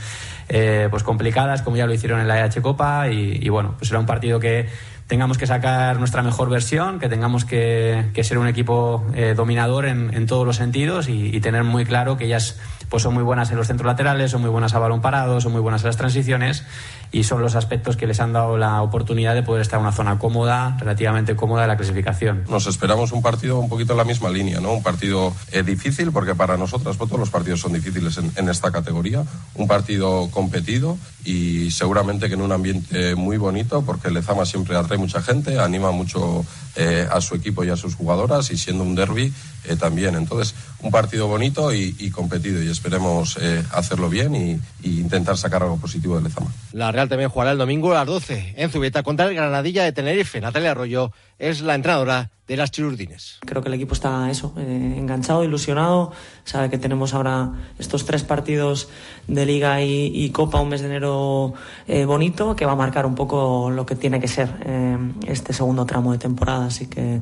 eh, 0.49 0.87
pues 0.91 1.03
complicadas, 1.03 1.63
como 1.63 1.77
ya 1.77 1.87
lo 1.87 1.93
hicieron 1.93 2.19
en 2.19 2.27
la 2.27 2.45
EH 2.45 2.61
Copa, 2.61 3.09
y, 3.09 3.39
y 3.41 3.49
bueno, 3.49 3.75
pues 3.77 3.87
será 3.87 3.99
un 3.99 4.05
partido 4.05 4.39
que 4.39 4.67
tengamos 5.07 5.37
que 5.37 5.47
sacar 5.47 5.97
nuestra 5.97 6.21
mejor 6.21 6.49
versión, 6.49 6.99
que 6.99 7.09
tengamos 7.09 7.45
que, 7.45 8.11
ser 8.21 8.37
un 8.37 8.47
equipo 8.47 9.05
eh, 9.15 9.33
dominador 9.35 9.85
en, 9.85 10.25
todos 10.27 10.45
los 10.45 10.57
sentidos 10.57 11.07
y, 11.07 11.39
tener 11.39 11.63
muy 11.63 11.85
claro 11.85 12.17
que 12.17 12.25
ellas 12.25 12.59
pues 12.89 13.03
son 13.03 13.13
muy 13.13 13.23
buenas 13.23 13.51
en 13.51 13.57
los 13.57 13.67
centros 13.67 13.87
laterales, 13.87 14.31
son 14.31 14.41
muy 14.41 14.49
buenas 14.49 14.73
a 14.73 14.79
balón 14.79 15.01
parado, 15.01 15.41
son 15.41 15.51
muy 15.51 15.61
buenas 15.61 15.81
en 15.81 15.87
las 15.87 15.97
transiciones 15.97 16.63
y 17.11 17.23
son 17.23 17.41
los 17.41 17.55
aspectos 17.55 17.95
que 17.97 18.07
les 18.07 18.19
han 18.19 18.33
dado 18.33 18.57
la 18.57 18.81
oportunidad 18.81 19.33
de 19.33 19.43
poder 19.43 19.61
estar 19.61 19.79
en 19.79 19.85
una 19.85 19.93
zona 19.93 20.19
cómoda, 20.19 20.75
relativamente 20.79 21.35
cómoda 21.35 21.61
de 21.61 21.67
la 21.67 21.77
clasificación. 21.77 22.43
Nos 22.49 22.67
esperamos 22.67 23.11
un 23.11 23.21
partido 23.21 23.59
un 23.59 23.69
poquito 23.69 23.93
en 23.93 23.97
la 23.97 24.03
misma 24.03 24.29
línea, 24.29 24.59
¿no? 24.59 24.73
Un 24.73 24.83
partido 24.83 25.33
eh, 25.51 25.63
difícil 25.63 26.11
porque 26.11 26.35
para 26.35 26.57
nosotras 26.57 26.97
pues, 26.97 27.09
todos 27.09 27.19
los 27.19 27.29
partidos 27.29 27.61
son 27.61 27.73
difíciles 27.73 28.17
en, 28.17 28.49
esta 28.49 28.71
categoría, 28.71 29.23
un 29.55 29.67
partido 29.67 30.29
competido 30.31 30.97
y 31.23 31.71
seguramente 31.71 32.27
que 32.27 32.35
en 32.35 32.41
un 32.41 32.51
ambiente 32.51 33.15
muy 33.15 33.37
bonito 33.37 33.81
porque 33.81 34.09
Lezama 34.09 34.45
siempre 34.45 34.77
atrae 34.77 34.97
mucha 34.97 35.21
gente, 35.21 35.59
anima 35.59 35.91
mucho 35.91 36.45
eh, 36.75 37.07
a 37.11 37.19
su 37.21 37.35
equipo 37.35 37.63
y 37.63 37.69
a 37.69 37.75
sus 37.75 37.95
jugadoras 37.95 38.51
y 38.51 38.57
siendo 38.57 38.83
un 38.83 38.95
derby 38.95 39.33
eh, 39.65 39.75
también. 39.75 40.15
Entonces, 40.15 40.55
un 40.81 40.91
partido 40.91 41.27
bonito 41.27 41.73
y, 41.73 42.09
competido 42.11 42.61
y 42.61 42.69
esperemos 42.69 43.37
eh, 43.41 43.63
hacerlo 43.71 44.09
bien 44.09 44.35
y, 44.35 44.59
intentar 44.83 45.37
sacar 45.37 45.63
algo 45.63 45.77
positivo 45.77 46.15
del 46.15 46.25
Lezama. 46.25 46.51
La 46.71 46.91
Real 46.91 47.09
también 47.09 47.29
jugará 47.29 47.51
el 47.51 47.57
domingo 47.57 47.91
a 47.91 47.95
las 47.99 48.07
12 48.07 48.55
en 48.57 48.69
Zubeta 48.69 49.03
contra 49.03 49.27
el 49.27 49.35
Granadilla 49.35 49.83
de 49.83 49.91
Tenerife. 49.91 50.39
Natalia 50.39 50.71
Arroyo 50.71 51.11
es 51.39 51.61
la 51.61 51.75
entrenadora 51.75 52.29
de 52.47 52.55
las 52.55 52.71
Chirurdines. 52.71 53.39
Creo 53.41 53.61
que 53.61 53.67
el 53.67 53.73
equipo 53.73 53.93
está 53.93 54.31
eso, 54.31 54.53
eh, 54.57 54.95
enganchado, 54.97 55.43
ilusionado, 55.43 56.13
sabe 56.45 56.69
que 56.69 56.77
tenemos 56.77 57.13
ahora 57.13 57.51
estos 57.77 58.05
tres 58.05 58.23
partidos 58.23 58.87
de 59.27 59.45
Liga 59.45 59.81
y, 59.81 60.29
Copa 60.31 60.61
un 60.61 60.69
mes 60.69 60.81
de 60.81 60.87
enero 60.87 61.53
eh, 61.87 62.05
bonito, 62.05 62.55
que 62.55 62.65
va 62.65 62.71
a 62.71 62.75
marcar 62.75 63.05
un 63.05 63.15
poco 63.15 63.69
lo 63.69 63.85
que 63.85 63.95
tiene 63.95 64.19
que 64.19 64.27
ser 64.27 64.49
eh, 64.65 64.97
este 65.27 65.51
segundo 65.51 65.85
tramo 65.85 66.13
de 66.13 66.19
temporada, 66.19 66.67
así 66.67 66.87
que 66.87 67.21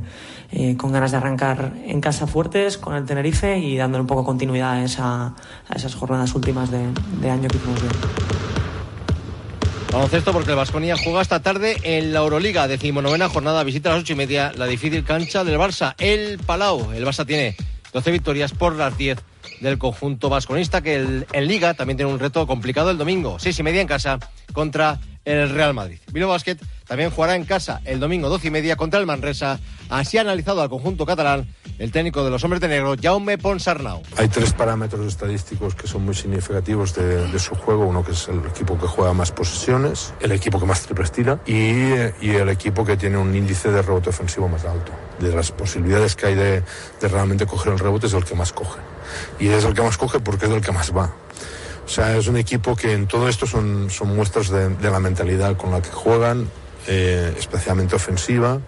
con 0.77 0.91
ganas 0.93 1.11
de 1.11 1.17
arrancar 1.17 1.73
en 1.85 1.99
casa 1.99 2.27
fuertes 2.27 2.77
con 2.77 2.95
el 2.95 3.05
Tenerife 3.05 3.57
y 3.57 3.75
dándole 3.75 4.01
un 4.01 4.07
poco 4.07 4.23
continuidad 4.23 4.73
a, 4.73 4.83
esa, 4.83 5.25
a 5.25 5.75
esas 5.75 5.95
jornadas 5.95 6.33
últimas 6.35 6.69
de, 6.71 6.79
año 7.29 7.47
que 7.49 7.57
hicimos 7.57 7.81
bien. 7.81 8.54
Baloncesto 9.95 10.33
porque 10.33 10.49
el 10.49 10.57
Vasconía 10.57 10.97
juega 10.97 11.21
esta 11.21 11.41
tarde 11.41 11.77
en 11.83 12.11
la 12.11 12.19
Euroliga, 12.19 12.67
decimonovena 12.67 13.29
jornada, 13.29 13.63
visita 13.63 13.87
a 13.87 13.93
las 13.93 14.01
ocho 14.01 14.11
y 14.11 14.17
media 14.17 14.51
la 14.57 14.65
difícil 14.65 15.05
cancha 15.05 15.45
del 15.45 15.57
Barça, 15.57 15.95
el 15.99 16.37
Palau. 16.37 16.91
El 16.91 17.05
Barça 17.05 17.25
tiene 17.25 17.55
12 17.93 18.11
victorias 18.11 18.51
por 18.51 18.75
las 18.75 18.97
10 18.97 19.19
del 19.61 19.77
conjunto 19.77 20.27
vasconista, 20.27 20.81
que 20.81 21.25
en 21.31 21.47
Liga 21.47 21.75
también 21.75 21.95
tiene 21.95 22.11
un 22.11 22.19
reto 22.19 22.45
complicado 22.45 22.91
el 22.91 22.97
domingo, 22.97 23.39
seis 23.39 23.57
y 23.57 23.63
media 23.63 23.79
en 23.79 23.87
casa 23.87 24.19
contra 24.51 24.99
el 25.23 25.49
Real 25.51 25.73
Madrid. 25.73 25.99
Vilo 26.11 26.27
Basket 26.27 26.57
también 26.87 27.09
jugará 27.09 27.35
en 27.35 27.45
casa 27.45 27.81
el 27.85 27.99
domingo 27.99 28.29
12 28.29 28.47
y 28.47 28.51
media 28.51 28.75
contra 28.75 28.99
el 28.99 29.05
Manresa. 29.05 29.59
Así 29.89 30.17
ha 30.17 30.21
analizado 30.21 30.61
al 30.61 30.69
conjunto 30.69 31.05
catalán 31.05 31.47
el 31.77 31.91
técnico 31.91 32.23
de 32.23 32.29
los 32.29 32.43
hombres 32.43 32.61
de 32.61 32.67
negro, 32.67 32.95
Jaume 33.01 33.37
Ponsarnau. 33.37 34.01
Hay 34.17 34.29
tres 34.29 34.53
parámetros 34.53 35.05
estadísticos 35.07 35.75
que 35.75 35.87
son 35.87 36.05
muy 36.05 36.15
significativos 36.15 36.95
de, 36.95 37.37
su 37.39 37.55
juego. 37.55 37.85
Uno 37.85 38.03
que 38.03 38.11
es 38.13 38.27
el 38.27 38.39
equipo 38.45 38.77
que 38.79 38.87
juega 38.87 39.13
más 39.13 39.31
posesiones, 39.31 40.13
el 40.21 40.31
equipo 40.31 40.59
que 40.59 40.65
más 40.65 40.81
triples 40.83 41.11
tira 41.11 41.39
y, 41.45 41.91
el 42.35 42.49
equipo 42.49 42.85
que 42.85 42.97
tiene 42.97 43.17
un 43.17 43.35
índice 43.35 43.71
de 43.71 43.81
rebote 43.81 44.09
ofensivo 44.09 44.47
más 44.47 44.65
alto. 44.65 44.91
De 45.19 45.33
las 45.33 45.51
posibilidades 45.51 46.15
que 46.15 46.27
hay 46.27 46.35
de, 46.35 46.63
realmente 47.01 47.45
coger 47.45 47.73
el 47.73 47.79
rebote 47.79 48.07
es 48.07 48.13
el 48.13 48.23
que 48.23 48.35
más 48.35 48.53
coge. 48.53 48.79
Y 49.39 49.47
es 49.49 49.63
el 49.63 49.73
que 49.73 49.81
más 49.81 49.97
coge 49.97 50.19
porque 50.19 50.45
es 50.45 50.51
el 50.51 50.61
que 50.61 50.71
más 50.71 50.95
va. 50.95 51.13
O 51.85 51.87
sea, 51.87 52.17
es 52.17 52.27
un 52.27 52.37
equipo 52.37 52.75
que 52.75 52.93
en 52.93 53.07
todo 53.07 53.29
esto 53.29 53.45
son, 53.45 53.89
son 53.89 54.15
muestras 54.15 54.49
de, 54.49 54.75
la 54.81 54.99
mentalidad 54.99 55.55
con 55.55 55.71
la 55.71 55.81
que 55.81 55.91
juegan, 55.91 56.49
eh, 56.87 57.33
especialmente 57.37 57.95
ofensiva. 57.95 58.59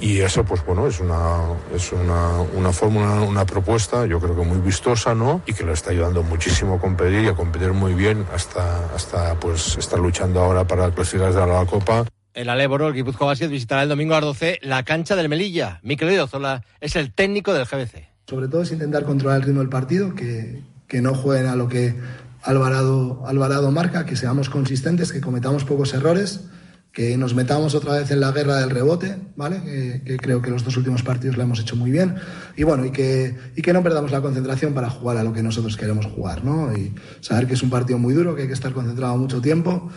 Y 0.00 0.20
eso, 0.20 0.44
pues 0.44 0.64
bueno, 0.64 0.86
es 0.86 1.00
una, 1.00 1.40
es 1.74 1.92
una, 1.92 2.40
una 2.54 2.72
fórmula, 2.72 3.20
una 3.22 3.44
propuesta, 3.44 4.06
yo 4.06 4.20
creo 4.20 4.36
que 4.36 4.42
muy 4.42 4.58
vistosa, 4.58 5.12
¿no? 5.12 5.42
Y 5.44 5.52
que 5.54 5.64
le 5.64 5.72
está 5.72 5.90
ayudando 5.90 6.22
muchísimo 6.22 6.74
a 6.74 6.80
competir 6.80 7.24
y 7.24 7.26
a 7.26 7.34
competir 7.34 7.72
muy 7.72 7.94
bien 7.94 8.24
hasta, 8.32 8.94
hasta 8.94 9.34
pues 9.40 9.76
estar 9.76 9.98
luchando 9.98 10.40
ahora 10.40 10.64
para 10.64 10.92
clasificarse 10.92 11.40
a 11.40 11.46
la 11.46 11.66
Copa. 11.66 12.06
El 12.32 12.48
Aléboro, 12.48 12.86
el 12.86 12.94
Guipuzcoa 12.94 13.28
Basket, 13.28 13.48
visitará 13.48 13.82
el 13.82 13.88
domingo 13.88 14.14
a 14.14 14.20
las 14.20 14.26
12 14.26 14.60
la 14.62 14.84
cancha 14.84 15.16
del 15.16 15.28
Melilla. 15.28 15.80
Miquel 15.82 16.12
Idozola 16.12 16.62
es 16.80 16.94
el 16.94 17.12
técnico 17.12 17.52
del 17.52 17.64
GBC. 17.64 18.06
Sobre 18.28 18.46
todo 18.46 18.62
es 18.62 18.70
intentar 18.70 19.04
controlar 19.04 19.38
el 19.38 19.42
ritmo 19.42 19.60
del 19.60 19.68
partido, 19.68 20.14
que, 20.14 20.62
que 20.86 21.00
no 21.00 21.14
jueguen 21.14 21.46
a 21.46 21.56
lo 21.56 21.66
que 21.66 21.96
Alvarado, 22.42 23.24
Alvarado 23.26 23.72
marca, 23.72 24.06
que 24.06 24.14
seamos 24.14 24.48
consistentes, 24.48 25.12
que 25.12 25.20
cometamos 25.20 25.64
pocos 25.64 25.92
errores, 25.94 26.44
que 26.92 27.16
nos 27.16 27.34
metamos 27.34 27.74
otra 27.74 27.94
vez 27.94 28.10
en 28.10 28.20
la 28.20 28.32
guerra 28.32 28.56
del 28.56 28.70
rebote, 28.70 29.16
¿vale? 29.36 29.62
Que, 30.04 30.16
creo 30.16 30.42
que 30.42 30.50
los 30.50 30.64
dos 30.64 30.76
últimos 30.76 31.02
partidos 31.02 31.36
lo 31.36 31.42
hemos 31.42 31.60
hecho 31.60 31.76
muy 31.76 31.90
bien. 31.90 32.16
Y 32.56 32.64
bueno, 32.64 32.84
y 32.84 32.90
que, 32.90 33.36
y 33.54 33.62
que 33.62 33.72
no 33.72 33.82
perdamos 33.82 34.10
la 34.10 34.20
concentración 34.20 34.74
para 34.74 34.90
jugar 34.90 35.16
a 35.16 35.22
lo 35.22 35.32
que 35.32 35.42
nosotros 35.42 35.76
queremos 35.76 36.06
jugar, 36.06 36.44
¿no? 36.44 36.76
Y 36.76 36.94
saber 37.20 37.46
que 37.46 37.54
es 37.54 37.62
un 37.62 37.70
partido 37.70 37.98
muy 37.98 38.14
duro, 38.14 38.34
que 38.34 38.42
hay 38.42 38.48
que 38.48 38.54
estar 38.54 38.72
concentrado 38.72 39.16
mucho 39.16 39.40
tiempo 39.40 39.90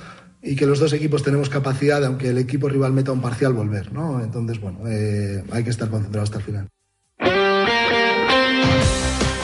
y 0.43 0.55
que 0.55 0.65
los 0.65 0.79
dos 0.79 0.93
equipos 0.93 1.23
tenemos 1.23 1.49
capacidad, 1.49 2.03
aunque 2.03 2.29
el 2.29 2.37
equipo 2.37 2.67
rival 2.67 2.93
meta 2.93 3.11
un 3.11 3.21
parcial, 3.21 3.53
volver, 3.53 3.93
¿no? 3.93 4.23
Entonces, 4.23 4.59
bueno, 4.59 4.79
eh, 4.87 5.43
hay 5.51 5.63
que 5.63 5.69
estar 5.69 5.89
concentrado 5.89 6.23
hasta 6.23 6.37
el 6.37 6.43
final. 6.43 6.67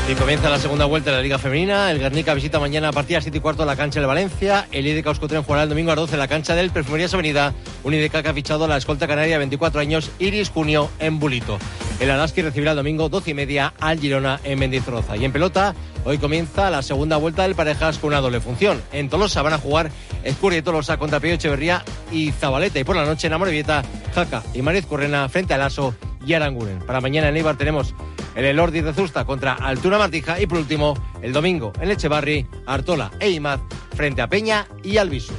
Y 0.09 0.15
comienza 0.15 0.49
la 0.49 0.57
segunda 0.57 0.85
vuelta 0.85 1.11
de 1.11 1.17
la 1.17 1.21
Liga 1.21 1.37
Femenina. 1.37 1.91
El 1.91 1.99
Guernica 1.99 2.33
visita 2.33 2.61
mañana 2.61 2.87
a 2.87 2.91
partir 2.93 3.09
de 3.09 3.13
las 3.15 3.23
7 3.25 3.39
y 3.39 3.41
cuarto 3.41 3.65
la 3.65 3.75
cancha 3.75 3.99
de 3.99 4.05
Valencia. 4.05 4.65
El 4.71 4.87
IDK 4.87 5.07
Euskotren 5.07 5.43
jugará 5.43 5.63
el 5.63 5.69
domingo 5.69 5.91
a 5.91 5.95
las 5.95 6.03
12 6.03 6.13
en 6.13 6.19
la 6.19 6.29
cancha 6.29 6.55
del 6.55 6.71
Perfumerías 6.71 7.13
Avenida. 7.13 7.53
Un 7.83 7.93
IDK 7.93 8.21
que 8.21 8.29
ha 8.29 8.33
fichado 8.33 8.69
la 8.69 8.77
escolta 8.77 9.05
canaria 9.05 9.33
de 9.33 9.39
24 9.39 9.81
años, 9.81 10.09
Iris 10.19 10.49
Junio, 10.49 10.89
en 10.99 11.19
Bulito. 11.19 11.59
El 11.99 12.09
Araski 12.09 12.41
recibirá 12.41 12.71
el 12.71 12.77
domingo 12.77 13.09
12 13.09 13.31
y 13.31 13.33
media 13.33 13.73
al 13.81 13.99
Girona 13.99 14.39
en 14.45 14.59
Mendizorroza. 14.59 15.17
Y 15.17 15.25
en 15.25 15.33
pelota, 15.33 15.75
hoy 16.05 16.19
comienza 16.19 16.69
la 16.69 16.83
segunda 16.83 17.17
vuelta 17.17 17.43
del 17.43 17.55
Parejas 17.55 17.97
con 17.97 18.09
una 18.09 18.21
doble 18.21 18.39
función. 18.39 18.81
En 18.93 19.09
Tolosa 19.09 19.41
van 19.41 19.53
a 19.53 19.57
jugar 19.57 19.91
Escurri 20.23 20.55
y 20.55 20.61
Tolosa 20.61 20.95
contra 20.95 21.19
Pío 21.19 21.33
Echeverría 21.33 21.83
y 22.13 22.31
Zabaleta. 22.31 22.79
Y 22.79 22.85
por 22.85 22.95
la 22.95 23.03
noche 23.03 23.27
en 23.27 23.33
Amorebieta, 23.33 23.83
Jaca 24.15 24.41
y 24.53 24.61
Mariz 24.61 24.85
Correna 24.85 25.27
frente 25.27 25.53
a 25.53 25.57
Lasso 25.57 25.93
y 26.25 26.31
Aranguren. 26.33 26.79
Para 26.79 27.01
mañana 27.01 27.27
en 27.27 27.35
Eibar 27.35 27.57
tenemos 27.57 27.93
el 28.38 28.45
Elordi 28.45 28.82
de 28.82 28.93
Zusta 28.93 29.26
contra 29.26 29.54
Altura 29.54 29.97
Martija 29.97 30.39
y 30.39 30.45
por 30.45 30.60
último 30.60 30.93
el 31.23 31.34
domingo 31.34 31.73
en 31.82 31.89
Echevarri, 31.89 32.45
Artola 32.67 33.12
e 33.19 33.32
Imaz 33.32 33.60
frente 33.95 34.21
a 34.21 34.28
Peña 34.28 34.67
y 34.84 34.97
Albisu. 34.97 35.34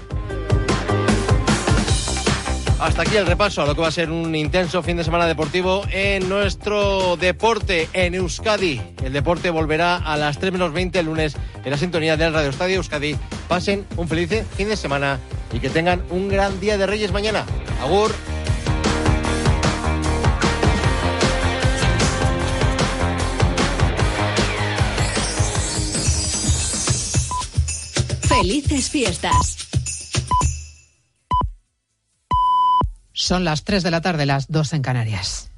Hasta 2.80 3.02
aquí 3.02 3.16
el 3.16 3.26
repaso 3.26 3.62
a 3.62 3.66
lo 3.66 3.74
que 3.74 3.80
va 3.80 3.88
a 3.88 3.92
ser 3.92 4.10
un 4.10 4.34
intenso 4.34 4.82
fin 4.82 4.96
de 4.96 5.04
semana 5.04 5.26
deportivo 5.26 5.82
en 5.90 6.28
nuestro 6.28 7.16
deporte 7.16 7.88
en 7.92 8.14
Euskadi. 8.14 8.80
El 9.02 9.12
deporte 9.12 9.50
volverá 9.50 9.96
a 9.96 10.16
las 10.16 10.38
3 10.38 10.52
menos 10.52 10.72
20 10.72 10.98
el 10.98 11.06
lunes 11.06 11.36
en 11.64 11.70
la 11.70 11.76
sintonía 11.76 12.16
del 12.16 12.32
Radio 12.32 12.50
Estadio 12.50 12.76
Euskadi. 12.76 13.16
Pasen 13.48 13.86
un 13.96 14.08
feliz 14.08 14.44
fin 14.56 14.68
de 14.68 14.76
semana 14.76 15.20
y 15.52 15.60
que 15.60 15.70
tengan 15.70 16.02
un 16.10 16.28
gran 16.28 16.58
día 16.60 16.76
de 16.76 16.86
Reyes 16.86 17.12
mañana. 17.12 17.44
Agur. 17.80 18.12
Felices 28.40 28.88
fiestas. 28.88 29.68
Son 33.12 33.44
las 33.44 33.64
3 33.64 33.82
de 33.82 33.90
la 33.90 34.00
tarde, 34.00 34.26
las 34.26 34.46
2 34.46 34.74
en 34.74 34.82
Canarias. 34.82 35.50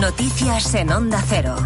Noticias 0.00 0.74
en 0.74 0.92
Onda 0.92 1.20
Cero. 1.26 1.56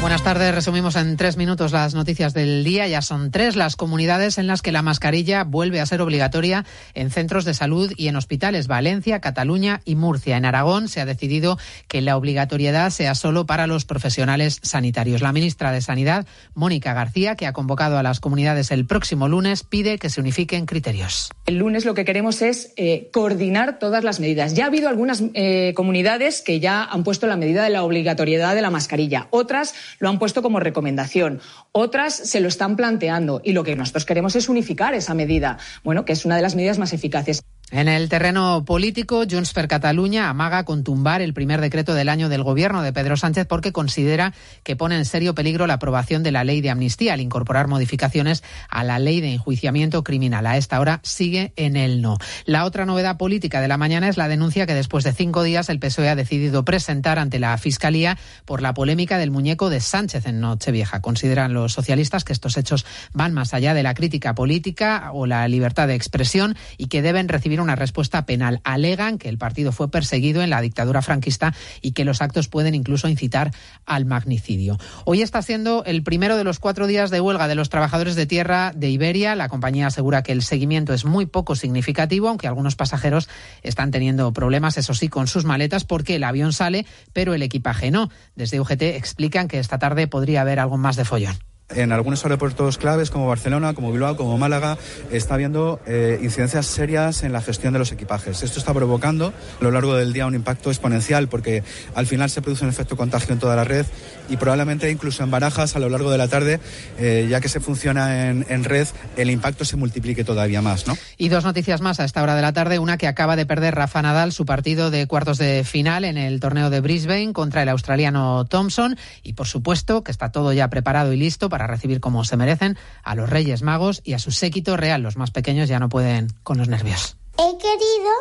Buenas 0.00 0.24
tardes. 0.24 0.54
Resumimos 0.54 0.96
en 0.96 1.18
tres 1.18 1.36
minutos 1.36 1.72
las 1.72 1.94
noticias 1.94 2.32
del 2.32 2.64
día. 2.64 2.88
Ya 2.88 3.02
son 3.02 3.30
tres 3.30 3.54
las 3.54 3.76
comunidades 3.76 4.38
en 4.38 4.46
las 4.46 4.62
que 4.62 4.72
la 4.72 4.80
mascarilla 4.80 5.44
vuelve 5.44 5.78
a 5.78 5.84
ser 5.84 6.00
obligatoria 6.00 6.64
en 6.94 7.10
centros 7.10 7.44
de 7.44 7.52
salud 7.52 7.92
y 7.98 8.08
en 8.08 8.16
hospitales. 8.16 8.66
Valencia, 8.66 9.20
Cataluña 9.20 9.82
y 9.84 9.96
Murcia. 9.96 10.38
En 10.38 10.46
Aragón 10.46 10.88
se 10.88 11.02
ha 11.02 11.04
decidido 11.04 11.58
que 11.86 12.00
la 12.00 12.16
obligatoriedad 12.16 12.88
sea 12.88 13.14
solo 13.14 13.44
para 13.44 13.66
los 13.66 13.84
profesionales 13.84 14.58
sanitarios. 14.62 15.20
La 15.20 15.34
ministra 15.34 15.70
de 15.70 15.82
Sanidad, 15.82 16.26
Mónica 16.54 16.94
García, 16.94 17.36
que 17.36 17.46
ha 17.46 17.52
convocado 17.52 17.98
a 17.98 18.02
las 18.02 18.20
comunidades 18.20 18.70
el 18.70 18.86
próximo 18.86 19.28
lunes, 19.28 19.64
pide 19.64 19.98
que 19.98 20.08
se 20.08 20.22
unifiquen 20.22 20.64
criterios. 20.64 21.28
El 21.44 21.56
lunes 21.56 21.84
lo 21.84 21.92
que 21.92 22.06
queremos 22.06 22.40
es 22.40 22.72
eh, 22.78 23.10
coordinar 23.12 23.78
todas 23.78 24.02
las 24.02 24.18
medidas. 24.18 24.54
Ya 24.54 24.64
ha 24.64 24.68
habido 24.68 24.88
algunas 24.88 25.22
eh, 25.34 25.74
comunidades 25.76 26.40
que 26.40 26.58
ya 26.58 26.84
han 26.84 27.04
puesto 27.04 27.26
la 27.26 27.36
medida 27.36 27.62
de 27.62 27.70
la 27.70 27.82
obligatoriedad 27.82 28.54
de 28.54 28.62
la 28.62 28.70
mascarilla. 28.70 29.28
Otras 29.30 29.74
lo 29.98 30.08
han 30.08 30.18
puesto 30.18 30.42
como 30.42 30.60
recomendación. 30.60 31.40
Otras 31.72 32.14
se 32.14 32.40
lo 32.40 32.48
están 32.48 32.76
planteando 32.76 33.40
y 33.44 33.52
lo 33.52 33.64
que 33.64 33.76
nosotros 33.76 34.04
queremos 34.04 34.36
es 34.36 34.48
unificar 34.48 34.94
esa 34.94 35.14
medida, 35.14 35.58
bueno, 35.84 36.04
que 36.04 36.12
es 36.12 36.24
una 36.24 36.36
de 36.36 36.42
las 36.42 36.54
medidas 36.54 36.78
más 36.78 36.92
eficaces. 36.92 37.42
En 37.72 37.86
el 37.86 38.08
terreno 38.08 38.64
político, 38.64 39.22
Junts 39.30 39.52
per 39.52 39.68
Catalunya 39.68 40.28
amaga 40.28 40.64
con 40.64 40.82
tumbar 40.82 41.22
el 41.22 41.32
primer 41.32 41.60
decreto 41.60 41.94
del 41.94 42.08
año 42.08 42.28
del 42.28 42.42
gobierno 42.42 42.82
de 42.82 42.92
Pedro 42.92 43.16
Sánchez 43.16 43.46
porque 43.46 43.70
considera 43.70 44.34
que 44.64 44.74
pone 44.74 44.96
en 44.96 45.04
serio 45.04 45.36
peligro 45.36 45.68
la 45.68 45.74
aprobación 45.74 46.24
de 46.24 46.32
la 46.32 46.42
ley 46.42 46.62
de 46.62 46.70
amnistía 46.70 47.12
al 47.12 47.20
incorporar 47.20 47.68
modificaciones 47.68 48.42
a 48.68 48.82
la 48.82 48.98
ley 48.98 49.20
de 49.20 49.34
enjuiciamiento 49.34 50.02
criminal. 50.02 50.48
A 50.48 50.56
esta 50.56 50.80
hora 50.80 50.98
sigue 51.04 51.52
en 51.54 51.76
el 51.76 52.02
no. 52.02 52.18
La 52.44 52.64
otra 52.64 52.86
novedad 52.86 53.16
política 53.16 53.60
de 53.60 53.68
la 53.68 53.76
mañana 53.76 54.08
es 54.08 54.16
la 54.16 54.26
denuncia 54.26 54.66
que 54.66 54.74
después 54.74 55.04
de 55.04 55.12
cinco 55.12 55.44
días 55.44 55.68
el 55.68 55.78
PSOE 55.78 56.08
ha 56.08 56.16
decidido 56.16 56.64
presentar 56.64 57.20
ante 57.20 57.38
la 57.38 57.56
Fiscalía 57.56 58.18
por 58.46 58.62
la 58.62 58.74
polémica 58.74 59.16
del 59.16 59.30
muñeco 59.30 59.70
de 59.70 59.78
Sánchez 59.78 60.26
en 60.26 60.40
Nochevieja. 60.40 61.02
Consideran 61.02 61.54
los 61.54 61.72
socialistas 61.72 62.24
que 62.24 62.32
estos 62.32 62.56
hechos 62.56 62.84
van 63.12 63.32
más 63.32 63.54
allá 63.54 63.74
de 63.74 63.84
la 63.84 63.94
crítica 63.94 64.34
política 64.34 65.10
o 65.12 65.26
la 65.26 65.46
libertad 65.46 65.86
de 65.86 65.94
expresión 65.94 66.56
y 66.76 66.86
que 66.86 67.00
deben 67.00 67.28
recibir 67.28 67.59
una 67.60 67.76
respuesta 67.76 68.26
penal. 68.26 68.60
Alegan 68.64 69.18
que 69.18 69.28
el 69.28 69.38
partido 69.38 69.72
fue 69.72 69.90
perseguido 69.90 70.42
en 70.42 70.50
la 70.50 70.60
dictadura 70.60 71.02
franquista 71.02 71.54
y 71.80 71.92
que 71.92 72.04
los 72.04 72.22
actos 72.22 72.48
pueden 72.48 72.74
incluso 72.74 73.08
incitar 73.08 73.52
al 73.86 74.04
magnicidio. 74.04 74.78
Hoy 75.04 75.22
está 75.22 75.42
siendo 75.42 75.84
el 75.84 76.02
primero 76.02 76.36
de 76.36 76.44
los 76.44 76.58
cuatro 76.58 76.86
días 76.86 77.10
de 77.10 77.20
huelga 77.20 77.48
de 77.48 77.54
los 77.54 77.68
trabajadores 77.68 78.14
de 78.14 78.26
tierra 78.26 78.72
de 78.74 78.90
Iberia. 78.90 79.34
La 79.34 79.48
compañía 79.48 79.86
asegura 79.86 80.22
que 80.22 80.32
el 80.32 80.42
seguimiento 80.42 80.94
es 80.94 81.04
muy 81.04 81.26
poco 81.26 81.56
significativo, 81.56 82.28
aunque 82.28 82.46
algunos 82.48 82.76
pasajeros 82.76 83.28
están 83.62 83.90
teniendo 83.90 84.32
problemas, 84.32 84.78
eso 84.78 84.94
sí, 84.94 85.08
con 85.08 85.26
sus 85.26 85.44
maletas 85.44 85.84
porque 85.84 86.16
el 86.16 86.24
avión 86.24 86.52
sale, 86.52 86.86
pero 87.12 87.34
el 87.34 87.42
equipaje 87.42 87.90
no. 87.90 88.10
Desde 88.34 88.60
UGT 88.60 88.82
explican 88.82 89.48
que 89.48 89.58
esta 89.58 89.78
tarde 89.78 90.06
podría 90.06 90.40
haber 90.42 90.60
algo 90.60 90.76
más 90.76 90.96
de 90.96 91.04
follón. 91.04 91.49
En 91.74 91.92
algunos 91.92 92.24
aeropuertos 92.24 92.78
claves 92.78 93.10
como 93.10 93.28
Barcelona, 93.28 93.74
como 93.74 93.92
Bilbao, 93.92 94.16
como 94.16 94.36
Málaga, 94.38 94.76
está 95.10 95.34
habiendo 95.34 95.80
eh, 95.86 96.18
incidencias 96.22 96.66
serias 96.66 97.22
en 97.22 97.32
la 97.32 97.40
gestión 97.40 97.72
de 97.72 97.78
los 97.78 97.92
equipajes. 97.92 98.42
Esto 98.42 98.58
está 98.58 98.74
provocando 98.74 99.28
a 99.60 99.64
lo 99.64 99.70
largo 99.70 99.94
del 99.94 100.12
día 100.12 100.26
un 100.26 100.34
impacto 100.34 100.70
exponencial 100.70 101.28
porque 101.28 101.62
al 101.94 102.06
final 102.06 102.30
se 102.30 102.42
produce 102.42 102.64
un 102.64 102.70
efecto 102.70 102.96
contagio 102.96 103.32
en 103.32 103.38
toda 103.38 103.56
la 103.56 103.64
red 103.64 103.86
y 104.28 104.36
probablemente 104.36 104.90
incluso 104.90 105.22
en 105.22 105.30
barajas 105.30 105.76
a 105.76 105.78
lo 105.78 105.88
largo 105.88 106.10
de 106.10 106.18
la 106.18 106.28
tarde, 106.28 106.60
eh, 106.98 107.26
ya 107.28 107.40
que 107.40 107.48
se 107.48 107.60
funciona 107.60 108.28
en, 108.28 108.46
en, 108.48 108.64
red, 108.64 108.86
el 109.16 109.30
impacto 109.30 109.64
se 109.64 109.76
multiplique 109.76 110.24
todavía 110.24 110.62
más. 110.62 110.86
¿no? 110.86 110.96
Y 111.18 111.28
dos 111.28 111.44
noticias 111.44 111.80
más 111.80 112.00
a 112.00 112.04
esta 112.04 112.22
hora 112.22 112.34
de 112.34 112.42
la 112.42 112.52
tarde. 112.52 112.78
Una 112.78 112.96
que 112.96 113.08
acaba 113.08 113.36
de 113.36 113.46
perder 113.46 113.74
Rafa 113.74 114.02
Nadal 114.02 114.32
su 114.32 114.44
partido 114.44 114.90
de 114.90 115.06
cuartos 115.06 115.38
de 115.38 115.64
final 115.64 116.04
en 116.04 116.16
el 116.16 116.40
torneo 116.40 116.70
de 116.70 116.80
Brisbane 116.80 117.32
contra 117.32 117.62
el 117.62 117.68
australiano 117.68 118.44
Thompson 118.44 118.96
y 119.22 119.34
por 119.34 119.46
supuesto 119.46 120.02
que 120.02 120.10
está 120.10 120.30
todo 120.30 120.52
ya 120.52 120.68
preparado 120.68 121.12
y 121.12 121.16
listo 121.16 121.48
para 121.48 121.59
para 121.60 121.74
recibir 121.74 122.00
como 122.00 122.24
se 122.24 122.38
merecen 122.38 122.78
a 123.02 123.14
los 123.14 123.28
Reyes 123.28 123.60
Magos 123.60 124.00
y 124.02 124.14
a 124.14 124.18
su 124.18 124.30
séquito 124.30 124.78
real. 124.78 125.02
Los 125.02 125.18
más 125.18 125.30
pequeños 125.30 125.68
ya 125.68 125.78
no 125.78 125.90
pueden 125.90 126.28
con 126.42 126.56
los 126.56 126.68
nervios. 126.68 127.18
He 127.36 127.58
querido 127.58 128.12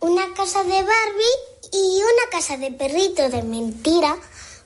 una 0.00 0.24
casa 0.36 0.62
de 0.62 0.74
Barbie 0.74 1.38
y 1.72 2.00
una 2.02 2.30
casa 2.30 2.58
de 2.58 2.70
perrito 2.70 3.30
de 3.30 3.42
mentira 3.44 4.14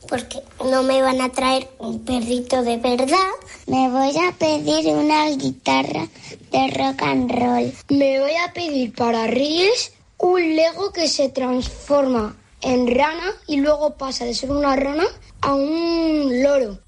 porque 0.09 0.43
no 0.59 0.83
me 0.83 1.03
van 1.03 1.21
a 1.21 1.29
traer 1.29 1.69
un 1.79 2.05
perrito 2.05 2.63
de 2.63 2.79
verdad. 2.79 3.31
Me 3.69 3.89
voy 3.91 4.17
a 4.19 4.33
pedir 4.33 4.93
una 4.93 5.29
guitarra 5.29 6.09
de 6.51 6.67
rock 6.71 7.03
and 7.03 7.31
roll. 7.31 7.73
Me 7.91 8.19
voy 8.19 8.35
a 8.45 8.53
pedir 8.53 8.93
para 8.93 9.29
Reyes 9.29 9.93
un 10.19 10.57
Lego 10.57 10.93
que 10.93 11.07
se 11.07 11.29
transforma 11.29 12.35
en 12.61 12.93
rana 12.93 13.35
y 13.47 13.61
luego 13.61 13.97
pasa 13.97 14.25
de 14.25 14.35
ser 14.35 14.51
una 14.51 14.75
rana 14.75 15.05
a 15.43 15.55
un 15.55 16.43
loro. 16.43 16.81